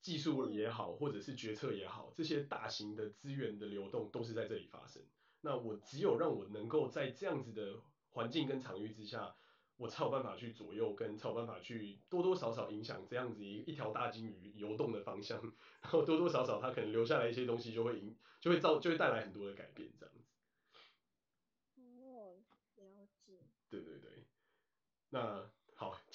[0.00, 5.02] 技术也好，或者是决策也好，这些大型的资源的流动都是在这里发生。
[5.40, 7.80] 那我只有让我能够在这样子的
[8.10, 9.36] 环境跟场域之下。
[9.78, 15.38] 我才有办法去左右，跟才有办法去多多少少影响这样子一一条大金鱼游动的方向，
[15.84, 20.24] 然后多多少少它可能留下来一些东西，就会影就会造就会带来很多的改变这样子。
[21.76, 22.40] 哦，
[22.76, 23.44] 了解。
[23.68, 24.24] 对对对，
[25.10, 25.50] 那好，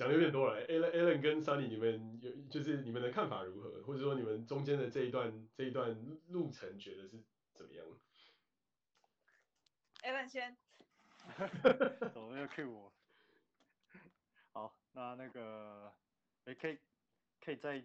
[0.02, 0.66] 讲的有点多了。
[0.66, 3.84] Alan Alan 跟 Sunny 你们有就是你们的看法如何？
[3.84, 5.96] 或者说你们中间的这一段这一段
[6.30, 7.22] 路程觉得是
[7.54, 7.86] 怎么样
[10.02, 10.58] ？Alan 先。
[12.12, 12.92] 怎么又 Q 我？
[14.54, 15.94] 好，那那个，
[16.46, 16.80] 哎，可以，
[17.40, 17.78] 可以再，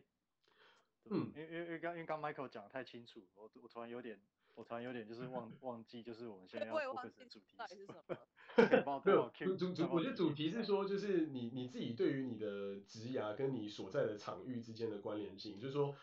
[1.11, 4.19] 嗯，因为因为因为刚因为刚 Michael 讲的太清楚，我我突然有点
[4.57, 9.03] 我突然有点就是忘 忘记，就是我们现在要 focus 的主题是什么？
[9.05, 15.95] 没有主主主，我觉得主题是说，就是你你自己对于你的职涯跟你所在的场域之间的关联性，就是说，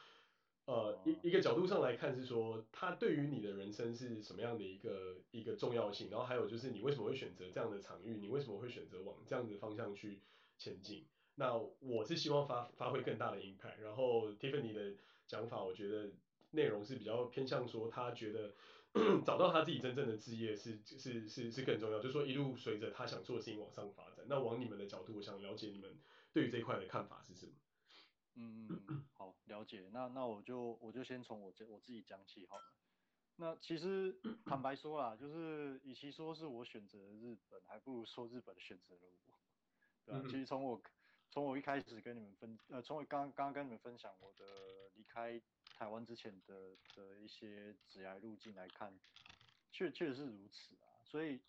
[0.65, 10.19] 呃，一一个角度上来看是说，它对于你的人生是什么样的一个一个重要性，然后还有就是你为什么会选择这样的场域，你为什么会选择往这样的方向去
[10.59, 11.03] 前进？
[11.35, 14.93] 那我是希望发发挥更大的 impact，然后 Tiffany 的
[15.25, 16.11] 讲法，我觉得
[16.53, 18.53] 内容是比较偏向说，他觉得
[19.25, 24.25] 找到他自己真正的职业是是是是更重要，就是说一路随着他想做的事情往上发展。
[24.27, 25.99] 那往你们的角度，我想了解你们
[26.31, 27.51] 对于这一块的看法是什么？
[28.35, 29.89] 嗯嗯，好，了解。
[29.91, 32.63] 那那我就我就先从我这我自己讲起好了。
[33.35, 39.33] 那其实 坦白说啦，就是与其说是我选择日本，还不如说日本选择了我。
[40.05, 40.81] 对啊，其实从我。
[41.31, 44.45] 从我一开始跟你们分，呃，从我刚刚跟你们分享我的
[44.93, 45.41] 离开
[45.73, 48.93] 台湾之前的的一些职涯路径来看，
[49.71, 50.87] 确确实是如此啊。
[51.03, 51.39] 所以，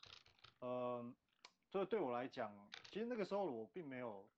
[0.60, 1.14] 呃，
[1.68, 2.52] 所以对我来讲，
[2.90, 4.28] 其实那个时候我并没有，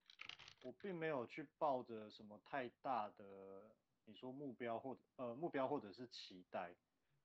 [0.61, 3.63] 我并没有去抱着什么太大的，
[4.05, 6.75] 你说目标或者呃目标或者是期待，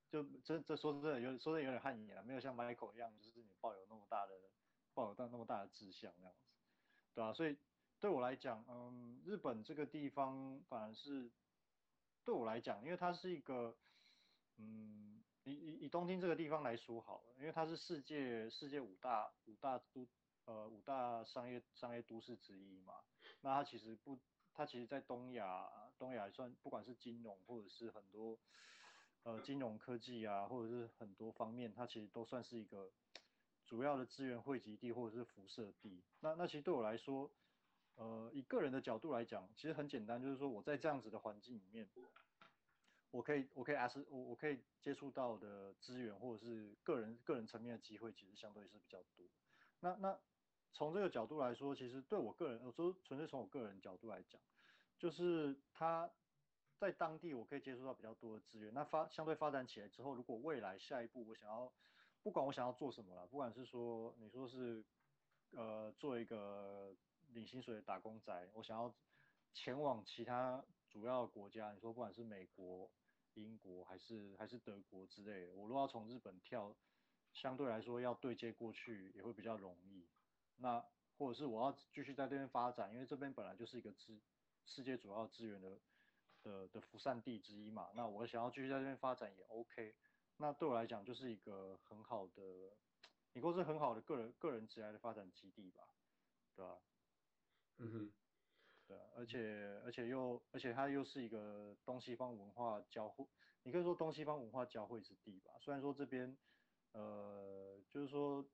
[0.09, 4.33] 就这这说真的有说真的有点汗颜啊，没有像 Michael 一样，就是你抱有那么大的
[4.93, 6.47] 抱有到那么大的志向那样子，
[7.13, 7.57] 对啊，所以。
[7.99, 11.31] 对我来讲，嗯，日本这个地方反而是
[12.25, 13.75] 对我来讲，因为它是一个，
[14.57, 20.07] 嗯，以以以东京这个地方来说好了，因为它是世界世界五大五大都
[20.45, 22.93] 呃五大商业商业都市之一嘛，
[23.41, 24.17] 那它其实不，
[24.53, 28.39] 它其实在东亚东亚算不管是金融或者是很多
[29.23, 32.91] 呃金融科技啊，或者是很多方面，它其实都算是一个
[33.65, 36.03] 主要的资源汇集地或者是辐射地。
[36.21, 37.29] 那那其实对我来说。
[37.95, 41.87] 呃，以个人的角度来讲，其实很简单，就是说我在这样子的环境里面，
[43.11, 49.23] 我可以，我可以 S 我我可以接触到的资源或者是个人个人层面的机会，其实相对是比较多。
[49.79, 50.19] 那那
[50.73, 54.41] 从这个角度来说，其实对我个人，我说纯粹从我个人角度来讲，
[54.97, 56.09] 就是他
[56.79, 58.73] 在当地我可以接触到比较多的资源。
[58.73, 61.71] 那发相对发展起来之后，如果未来下一步我想要，
[62.23, 64.83] 不管我想要做什么了，不管是说你说是
[65.51, 66.95] 呃做一个。
[67.33, 68.93] 领薪水的打工仔，我想要
[69.53, 72.89] 前往其他主要国家，你说不管是美国、
[73.33, 76.75] 英国还是还是德国之类的，我如果要从日本跳，
[77.33, 80.07] 相对来说要对接过去也会比较容易。
[80.57, 80.85] 那
[81.17, 84.19] 或者是我要继续在这边发展，因为这边本来就是一个资
[84.65, 85.79] 世界主要资源的
[86.41, 87.91] 的的辐散地之一嘛。
[87.95, 89.95] 那我想要继续在这边发展也 OK。
[90.37, 92.75] 那对我来讲就是一个很好的，
[93.33, 95.87] 你说是很好的个人个人职业的发展基地吧，
[96.55, 96.79] 对吧？
[99.15, 103.25] 而且而且又而且它又是一个东西方文化交汇，
[103.63, 105.53] 你可以说东西方文化交汇之地吧。
[105.59, 106.37] 虽然说这边，
[106.91, 108.45] 呃，就是说，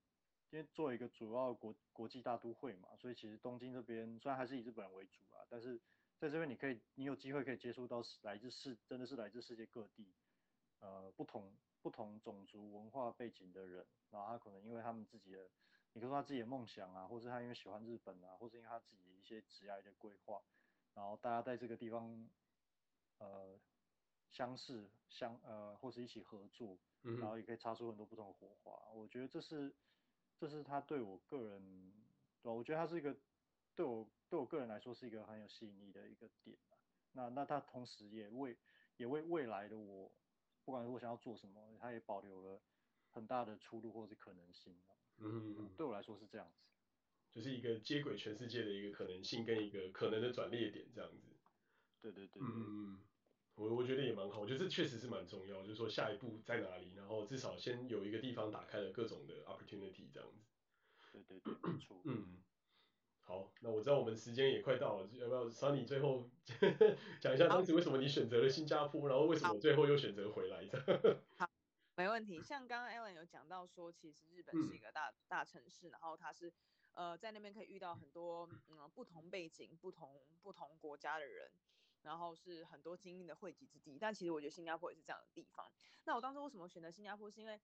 [0.49, 5.79] 因为作为一个主要国国际大都会嘛，所以其实东京这边虽然还是以日本人为主啊，但是
[6.17, 10.13] 在这边你可以你有机会可以接触到来自世真的是来自世界各地，
[10.79, 15.49] 呃，不同不同种族文化背景的人，然后他可能因为他们自己的。
[15.93, 20.41] 你说他自己的梦想啊，或是他因为喜欢日本啊，或是因为他自己的一些职业的规划，
[20.93, 22.29] 然后大家在这个地方，
[23.17, 23.59] 呃，
[24.29, 28.91] 相识相呃，或是一起合作，然后也可以擦出很多不同的火花。
[28.93, 29.75] 我觉得这是，
[30.37, 31.93] 这是他对我个人，
[32.41, 33.15] 对，我觉得他是一个
[33.75, 36.57] 对我对我个人来说是一个很有吸引力的一个点。
[37.13, 38.55] 那那他同时也为
[38.97, 40.11] 也为未来的我，
[40.63, 42.61] 不管是我想要做什么，他也保留了
[43.09, 44.79] 很大的出路或是可能性。
[44.87, 46.53] 嗯，嗯，对我来说是这样子，
[47.31, 51.27] 就是一个接轨全世界的一个可能性跟一个可能的转捩点这样子。
[52.01, 52.99] 对对对，嗯嗯，
[53.55, 60.45] 我我觉得也蛮好，我觉得这确实是蛮重要，就是说下一步在哪里，然后至少先有一个地方打开了各种的 opportunity 这样子。
[61.11, 61.97] 对对对，没错。
[62.05, 62.37] 嗯，
[63.21, 66.29] 好，那我知道我们时间也快到了，要不要 Sunny 最后
[67.19, 71.21] 讲一下当时为什么你选择了新加坡，然后为什么最后又选择回来的？
[71.37, 71.58] 好。
[71.99, 76.49] 没问题，像刚刚 Alan 有讲到说，其实日本是一个大大城市，然后它是
[76.93, 81.51] 呃在那边可以遇到很多嗯不同背景、不同不同国家的人，
[82.03, 83.99] 然后是很多精英的汇集之地。
[83.99, 85.69] 但其实我觉得新加坡也是这样的地方。
[86.05, 87.29] 那我当初为什么选择新加坡？
[87.29, 87.59] 是因为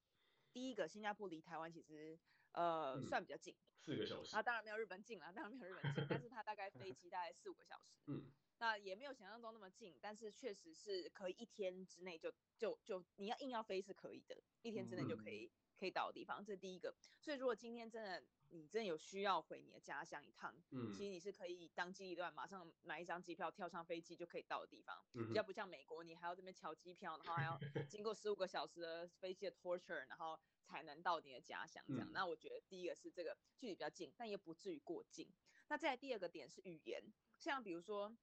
[0.51, 2.19] 第一个，新加坡离台湾其实
[2.51, 4.35] 呃算比较近，四个小时。
[4.35, 8.03] 啊，当然没有日本近了，当然没有日本近，但是它大概飞 机大概四五个小时。
[8.07, 8.33] 嗯。
[8.65, 16.91] 那也没有想象中那么近，但是确实是可以一天之内就就就你要硬要飞是可以的，一天之内就可以、嗯、可以到的地方，这是第一个。
[17.21, 31.83] 所以如果今天真的你真的有需要回你的家乡一趟，嗯，其实你是可以当机立断，马上买一张机票，跳上飞机就可以到的地方，嗯、比较不像美国，你还要这边瞧机票，然后还要 经过十五个小时的飞机的 torture，然后才能到你的家乡。
[31.87, 35.29] 这样、嗯，那我觉得第一个是这个距离比较近，但也不至于过近。
[35.67, 37.03] 那再来第二个点是语言，
[37.37, 38.15] 像比如说，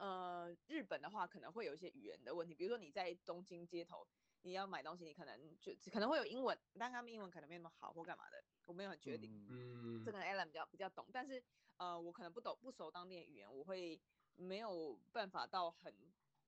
[0.00, 4.08] 呃，日本的话可能会有一些语言的问题，比如说你在东京街头，
[4.40, 9.30] 你要买东西，你可能就可能会有英文，但他们英文可能没那么好或干嘛的，我没有很确定。
[9.50, 11.42] 嗯，这个 Alan 比较比较懂，但是
[11.76, 14.00] 呃，我可能不懂不熟当地的语言，我会
[14.36, 15.94] 没有办法到很，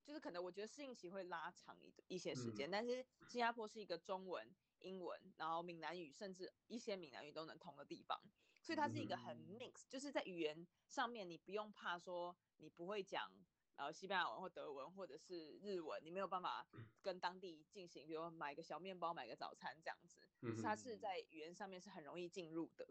[0.03, 2.71] 就是可能我觉得适应期会拉长一一些时间。
[2.71, 8.19] 嗯，但是新加坡是一个中文、英文，然后闽南语，甚至一些闽南语都能通的地方。
[8.63, 13.29] 所以它是一个很 mix，就是在语言上面，你不用怕说你不会讲
[13.75, 16.65] 呃西班牙文或德文或者是日文，你没有办法
[17.03, 20.17] 跟当地进行，比如买个小面包、买个早餐这样子。
[20.63, 22.87] 它是在语言上面是很容易进入的。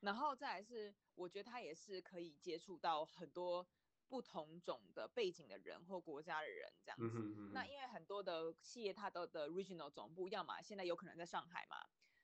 [0.00, 3.66] 然后再来是，我觉得它也是可以接触到很多
[4.08, 7.50] 不同种的背景的人或国家的人这样子。
[7.52, 11.76] 那因为很多的企业它的的 regional 总部，要么现在有可能在上海嘛。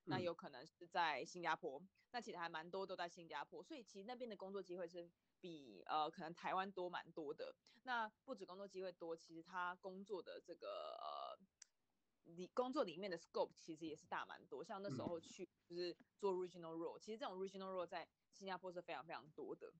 [0.09, 1.83] 那有可能是在新加坡，
[2.13, 7.55] 那其实还蛮多都在新加坡，所以其实那边的工作机会是比呃可能台湾多蛮多的。
[7.85, 11.39] 那不止工作机会多，其实他工作的这个呃，
[12.25, 14.65] 里工作里面的 scope 其实也是大蛮多。
[14.65, 19.73] 像那时候去就是做 regional role，其实这种 regional role 在新加坡是非常非常多的。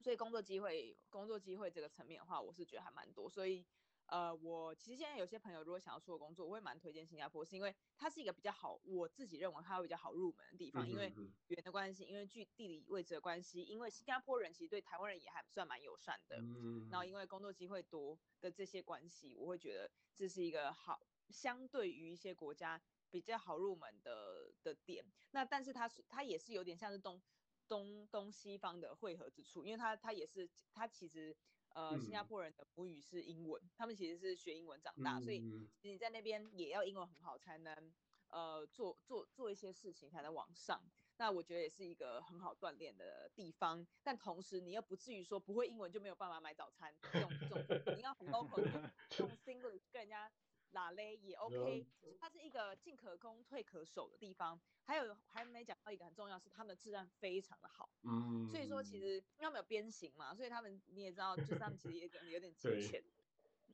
[0.00, 3.64] 所以工作机会工作机会这个层面的话，我是觉得还蛮多，所以。
[4.06, 11.08] 呃，我其实现在有些朋友如果想要出国工作，我会蛮推荐新加坡，是因为它是一个比较好，我自己认为它会比较好入门的地方，因为
[11.48, 21.00] 语言的关系，因为距地理位置的关系，因为新加坡人其实对台湾人也还算蛮友善的，嗯然后因为工作机会多的这些关系，我会觉得这是一个好，
[21.30, 22.80] 相对于一些国家
[23.10, 25.04] 比较好入门的的点。
[25.30, 27.20] 那但是它是它也是有点像是东
[27.66, 31.34] 东东西方的汇合之处，因为它它也是它其实。
[31.74, 35.40] 呃，新加坡人的母语是英文，他们其实是学英文长大，所以
[35.82, 37.92] 你在那边也要英文很好才能
[38.28, 40.80] 呃做做做一些事情才能往上。
[41.16, 48.60] 那我觉得也是一个很好锻炼的地方，但同时你又不至于说不会英文就没有办法买早餐，这种这种你要很 local
[49.18, 50.30] 用 Singlish 跟人家。
[50.74, 51.86] 拉勒也 OK，
[52.20, 54.60] 它是一个进可攻退可守的地方。
[54.86, 57.88] 还有还没讲到一个很重要，是他们的治安非常的好。
[58.02, 63.02] 嗯，所以说其实因为他们有鞭刑嘛，所以他们你也知道，就是他们其实也可能有点 集权。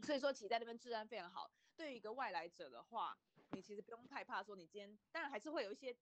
[0.05, 1.51] 所以说其实在那边治安非常好。
[1.76, 3.18] 对于一个外来者的话，
[3.51, 5.96] 你其实不用害怕说你今天，当然还是会有一些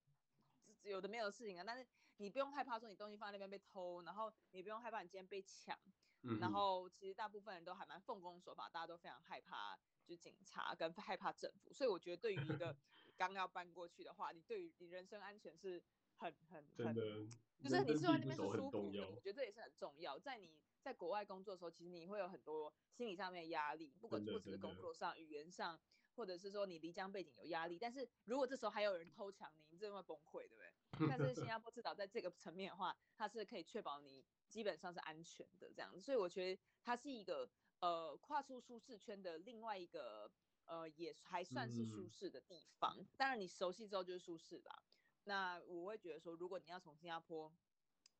[0.83, 1.87] 有的没有的事情啊，但是
[2.19, 5.79] 你不用害怕说你东西放在那边被偷，然后你不用害怕你今天被抢。
[6.23, 9.79] 嗯，然后其实大部分人都还蛮奉公守法，大家都非常害怕。
[10.07, 12.75] 就警察跟害怕政府，所以我觉得对于一个
[13.19, 15.83] 刚要搬过去的话，你对于你人身安全是
[16.17, 20.19] 很很很，就是你住在那边是舒服的，我觉得这也是很重要。
[20.19, 25.79] 在你在国外工作的时候，其实你会有很多心理上面的压力，不管不只是工作上、语言上，
[26.19, 27.79] 或者是说你离疆背景有压力。
[27.79, 30.73] 但是如果这时候还有人偷抢你，你真的会崩溃，对不对？
[31.09, 37.49] 但是新加坡至少在这个层面的话，它是可以确保你基本上是安全的这样子，所以我觉得它是一个。
[37.81, 40.29] 呃，跨出舒适圈的另外一个，
[40.65, 42.93] 呃，也还算是舒适的地方。
[42.99, 44.83] 嗯、当然，你熟悉之后就是舒适啦。
[45.23, 47.53] 那我会觉得说，如果你要从新加坡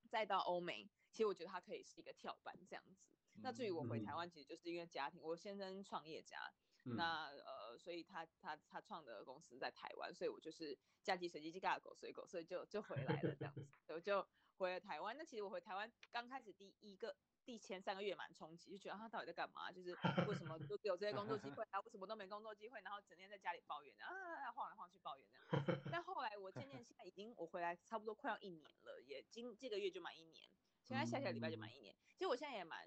[0.09, 3.09] 再到欧美，其实我觉得它可以是一个跳板这样子。
[3.35, 6.39] 嗯、那至于我回台湾，其实就是因为家庭，我先生创业家，
[6.85, 14.27] 嗯、那呃，所以他他他创的公司在台湾，所以我就是嫁鸡随鸡，鸡嫁狗随狗，所以就就回来了这样子， 我就
[14.57, 15.17] 回了台湾。
[15.17, 17.17] 那其实我回台湾刚开始第一个。
[17.49, 19.73] 第前三个月蛮冲击，就觉得他到底在干嘛？
[19.73, 21.81] 就是为什么都有这些工作机会啊？
[21.81, 22.79] 为什么都没工作机会？
[22.83, 25.81] 然后整天在家里抱怨啊，晃来晃去抱怨这样。
[25.91, 30.47] 但后来我渐渐现在已经我回来差不多快要一年了，也今这个月就满一年，
[30.83, 31.97] 现在下下礼拜就满一年。
[32.13, 32.87] 其实我现在也蛮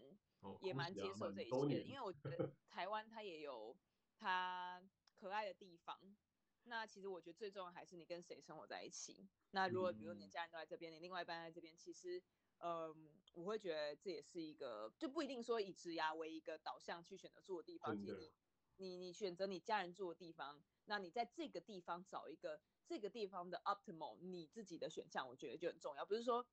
[0.61, 3.75] 也蛮接受这一切的，因为我觉得 台湾它也有
[4.21, 4.81] 它
[5.19, 6.15] 可爱的地方。
[6.63, 9.27] 那其实我觉得最重要还是你跟谁生活在一起。
[9.49, 12.21] 那如果比如你家人都在这边，你另外一半在这边，其实。
[12.63, 17.97] 嗯，我会觉得这也是一个，就不一定说以职涯为一个导向去选择住的地方。
[17.97, 18.31] 其实你
[18.77, 26.05] 你你选择你家人住的地方，那你在这个地方找一个这个地方的 optimal 你自己的选项，我觉得就很重要。
[26.05, 26.45] 不是说，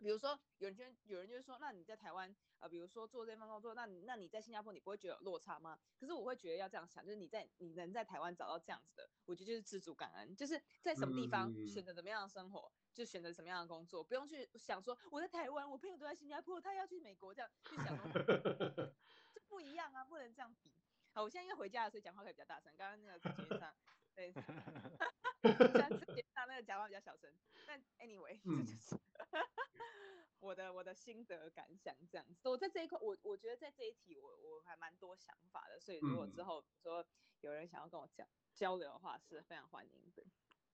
[0.00, 5.78] 比如说有人就有人就说，那你在台湾啊、呃，比如说做这份工作，那你那你在新加坡你不会觉得有落差吗？
[5.98, 12.72] 可是我会觉得要这样想，就是你在你能在台湾找到这样子的，我觉得就是知足感恩，就是在什么地方选择怎么样的生活。
[12.92, 18.92] 就选择什么样的工作，不用去想说我在台湾，我朋友都在新加坡，他要去美国，这样去想这。
[19.48, 20.72] 不一样啊，不能这样比。
[21.12, 22.72] 好，我现在因为回家了，所以讲话可以比较大声。
[22.76, 23.72] 刚刚那个节目上，
[24.14, 24.32] 对，
[25.42, 27.30] 现在节目上那个讲话比较小声。
[27.66, 28.98] 但 anyway， 这就是、嗯、
[30.40, 32.48] 我的我的心得感想这样子。
[32.48, 35.78] 我在这一块，我我觉得在这一题我，我我还蛮多想法的。
[35.78, 37.04] 所以如果之后说
[37.40, 40.24] 有人想要跟我讲交流的话，是非常欢迎的。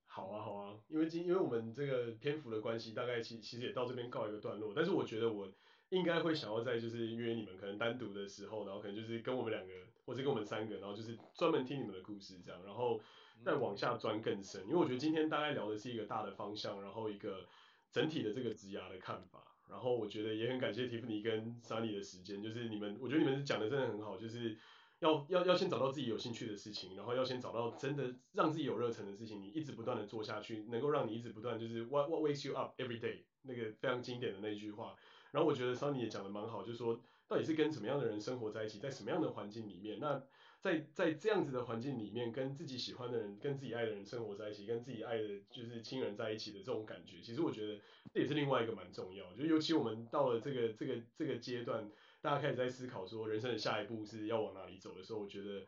[0.08, 4.72] 好啊，好啊，因为今因为我们这个篇幅的关系，大概其其实也到这边告一个段落。
[4.74, 5.52] 但是我觉得我
[5.90, 9.72] 应该会想要在就是约你们可能单独的时候，然后可能就是跟我们两个
[10.06, 13.00] 或者跟我们三个，然后就是专门听你们的故事这样，然后
[13.44, 14.62] 再往下钻更深。
[14.64, 17.46] 因为我觉得今天大概聊的是一个大的方向，然后一个
[17.90, 19.42] 整体的这个职涯的看法。
[19.68, 24.56] 然后我觉得也很感谢 Tiffany 跟 Sunny 的时间，就是你们，我觉得你们讲的真的很好，就是。
[25.00, 34.96] 要要要先找到自己有兴趣的事情，然后要先找到真的让自己有热忱的事情，你一直不断的做下去，能够让你一直不断就是 what what wakes you up every day 那个非常经典的那句话。
[35.32, 40.22] 然后我觉得 Sunny 也讲的蛮好，就是说到底是跟什么样的人生活在一起，在什么样的环境里面，那
[40.66, 47.80] 在在这样子的环境里面，跟自己喜欢的人、跟自己爱的人生活在一起，跟自己爱的就是亲人在一起的这种感觉，其实我觉得
[48.12, 51.88] 这也是另外一个蛮重要，就尤其我们到了这个这个这个阶段。
[52.22, 55.64] 大家开始在思考说人生的下一步是要往哪里走的时候，我觉得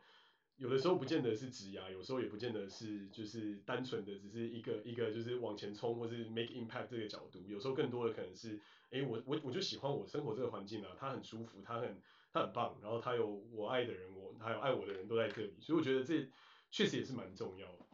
[0.57, 11.95] 有的时候不见得是直牙，有时候也不见得是就是单纯的只是一个一个就是往前冲或是 make impact 这个角度，有时候更多的可能是，哎，我我我就喜欢我生活这个环境啊，它很舒服，它很
[12.31, 16.27] 他很棒，然后他有我爱的人，我还有爱我的人都在这里，所以我觉得这
[16.71, 17.85] 确实也是蛮重要的。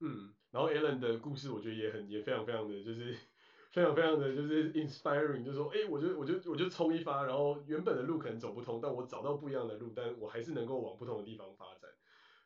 [0.00, 3.16] 嗯，然后 Alan 的故事我觉得也很也非常非常的就是。
[3.72, 11.90] 非常非常的就是 inspiring，就是说，哎、我就我就我就冲一发，然后原本的路可能走不通，但我找到不一样的路，但我还是能够往不同的地方发展。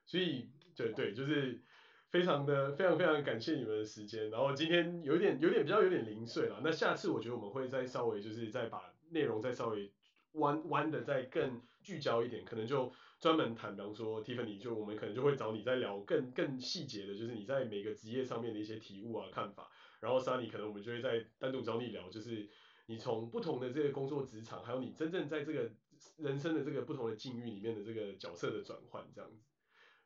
[0.06, 1.62] 所以，对对，就是
[2.08, 4.28] 非常的非常非常感谢你们的时间。
[4.30, 9.92] 然后今天有点有点比较有点零碎了，那下次我觉得我们会再稍微就是再把内容再稍微
[10.32, 19.70] 弯弯的再更聚焦一点，可能就专门谈，比方说 Tiffany，就我们可能就会找你在聊更更细节的，就是你在每个职业上面的一些体悟啊看法。
[20.00, 22.48] 然后 Sunny 可能我们就会再单独找你聊，就是
[22.86, 25.70] 你从不同的这个工作职场，还有你真正在这个
[26.16, 29.44] 人生的这个不同的境遇里面的这个角色的转换这样子。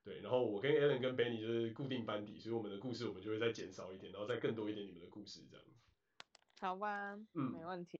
[0.02, 5.72] 对，然后我跟 Alan 跟 Benny 就是固定班底，所以我们的故事我们就会再减少一点，然后再更多一点你们的故事这样子。
[6.60, 7.98] 好吧，嗯，没问题。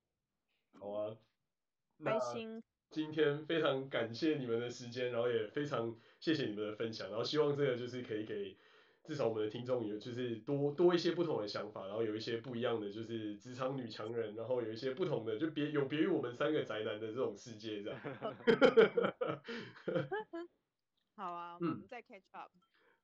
[0.78, 1.16] 好啊，
[2.02, 2.62] 开心。
[2.90, 8.56] 今天非常感谢你们的时间，然后也非常谢谢你们的分享，然后希望这个就是可以给。
[9.06, 18.00] 至少我们的听众有就是多多一些不同的想法，然后有一些不一样的就是职场女强人，然后有一些不同的就别有别于我们三个宅男的这种世界这样。
[21.16, 22.50] 好啊，我们再 catch up。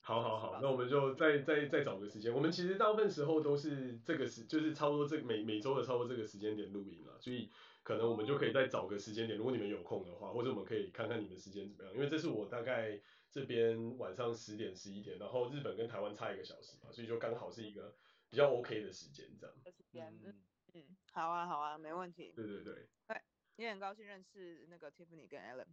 [0.01, 2.33] 好好好，那我们就再再再找个时间。
[2.33, 7.51] 我们其实大部分时候都是这个时，就是差不多这每每周的差不多这个时间点录音了，所以
[7.83, 13.01] 可能我们就可以再找个时间点，如果你们有空的话，或者我们可以看看你们时间怎么样，因为这是我大概。
[13.33, 17.95] 这边晚上十点十一点，然后日本跟台湾差一个小时嘛，所以就刚好是一个
[18.29, 20.13] 比较 OK 的时间这样。
[20.25, 20.35] 嗯
[20.75, 22.33] 嗯，好啊好啊，没问题。
[22.35, 22.89] 对对对。
[23.07, 23.23] 对，
[23.55, 25.69] 也很高兴认识那个 Tiffany 跟 Alan。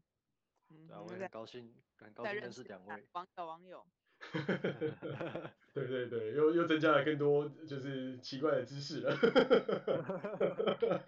[0.70, 3.08] 嗯，我也很高兴，很高兴认识两位。
[3.14, 3.84] 网友网友。
[5.74, 9.18] 对对对，又又增加了更多就是奇怪的知识了。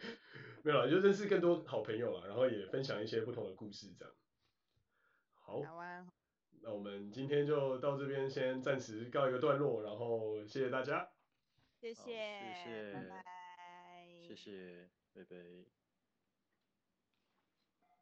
[0.63, 4.13] 没有啦，就认识更多好朋友啦，然后也分享一些不同的故事这样。
[5.33, 5.61] 好。
[5.63, 6.07] 好啊。
[6.61, 11.09] 那我们今天就到这边，先暂时告一个段落，然后谢谢大家，
[11.79, 13.23] 谢谢，谢谢，拜拜，
[14.27, 15.78] 谢谢，拜拜。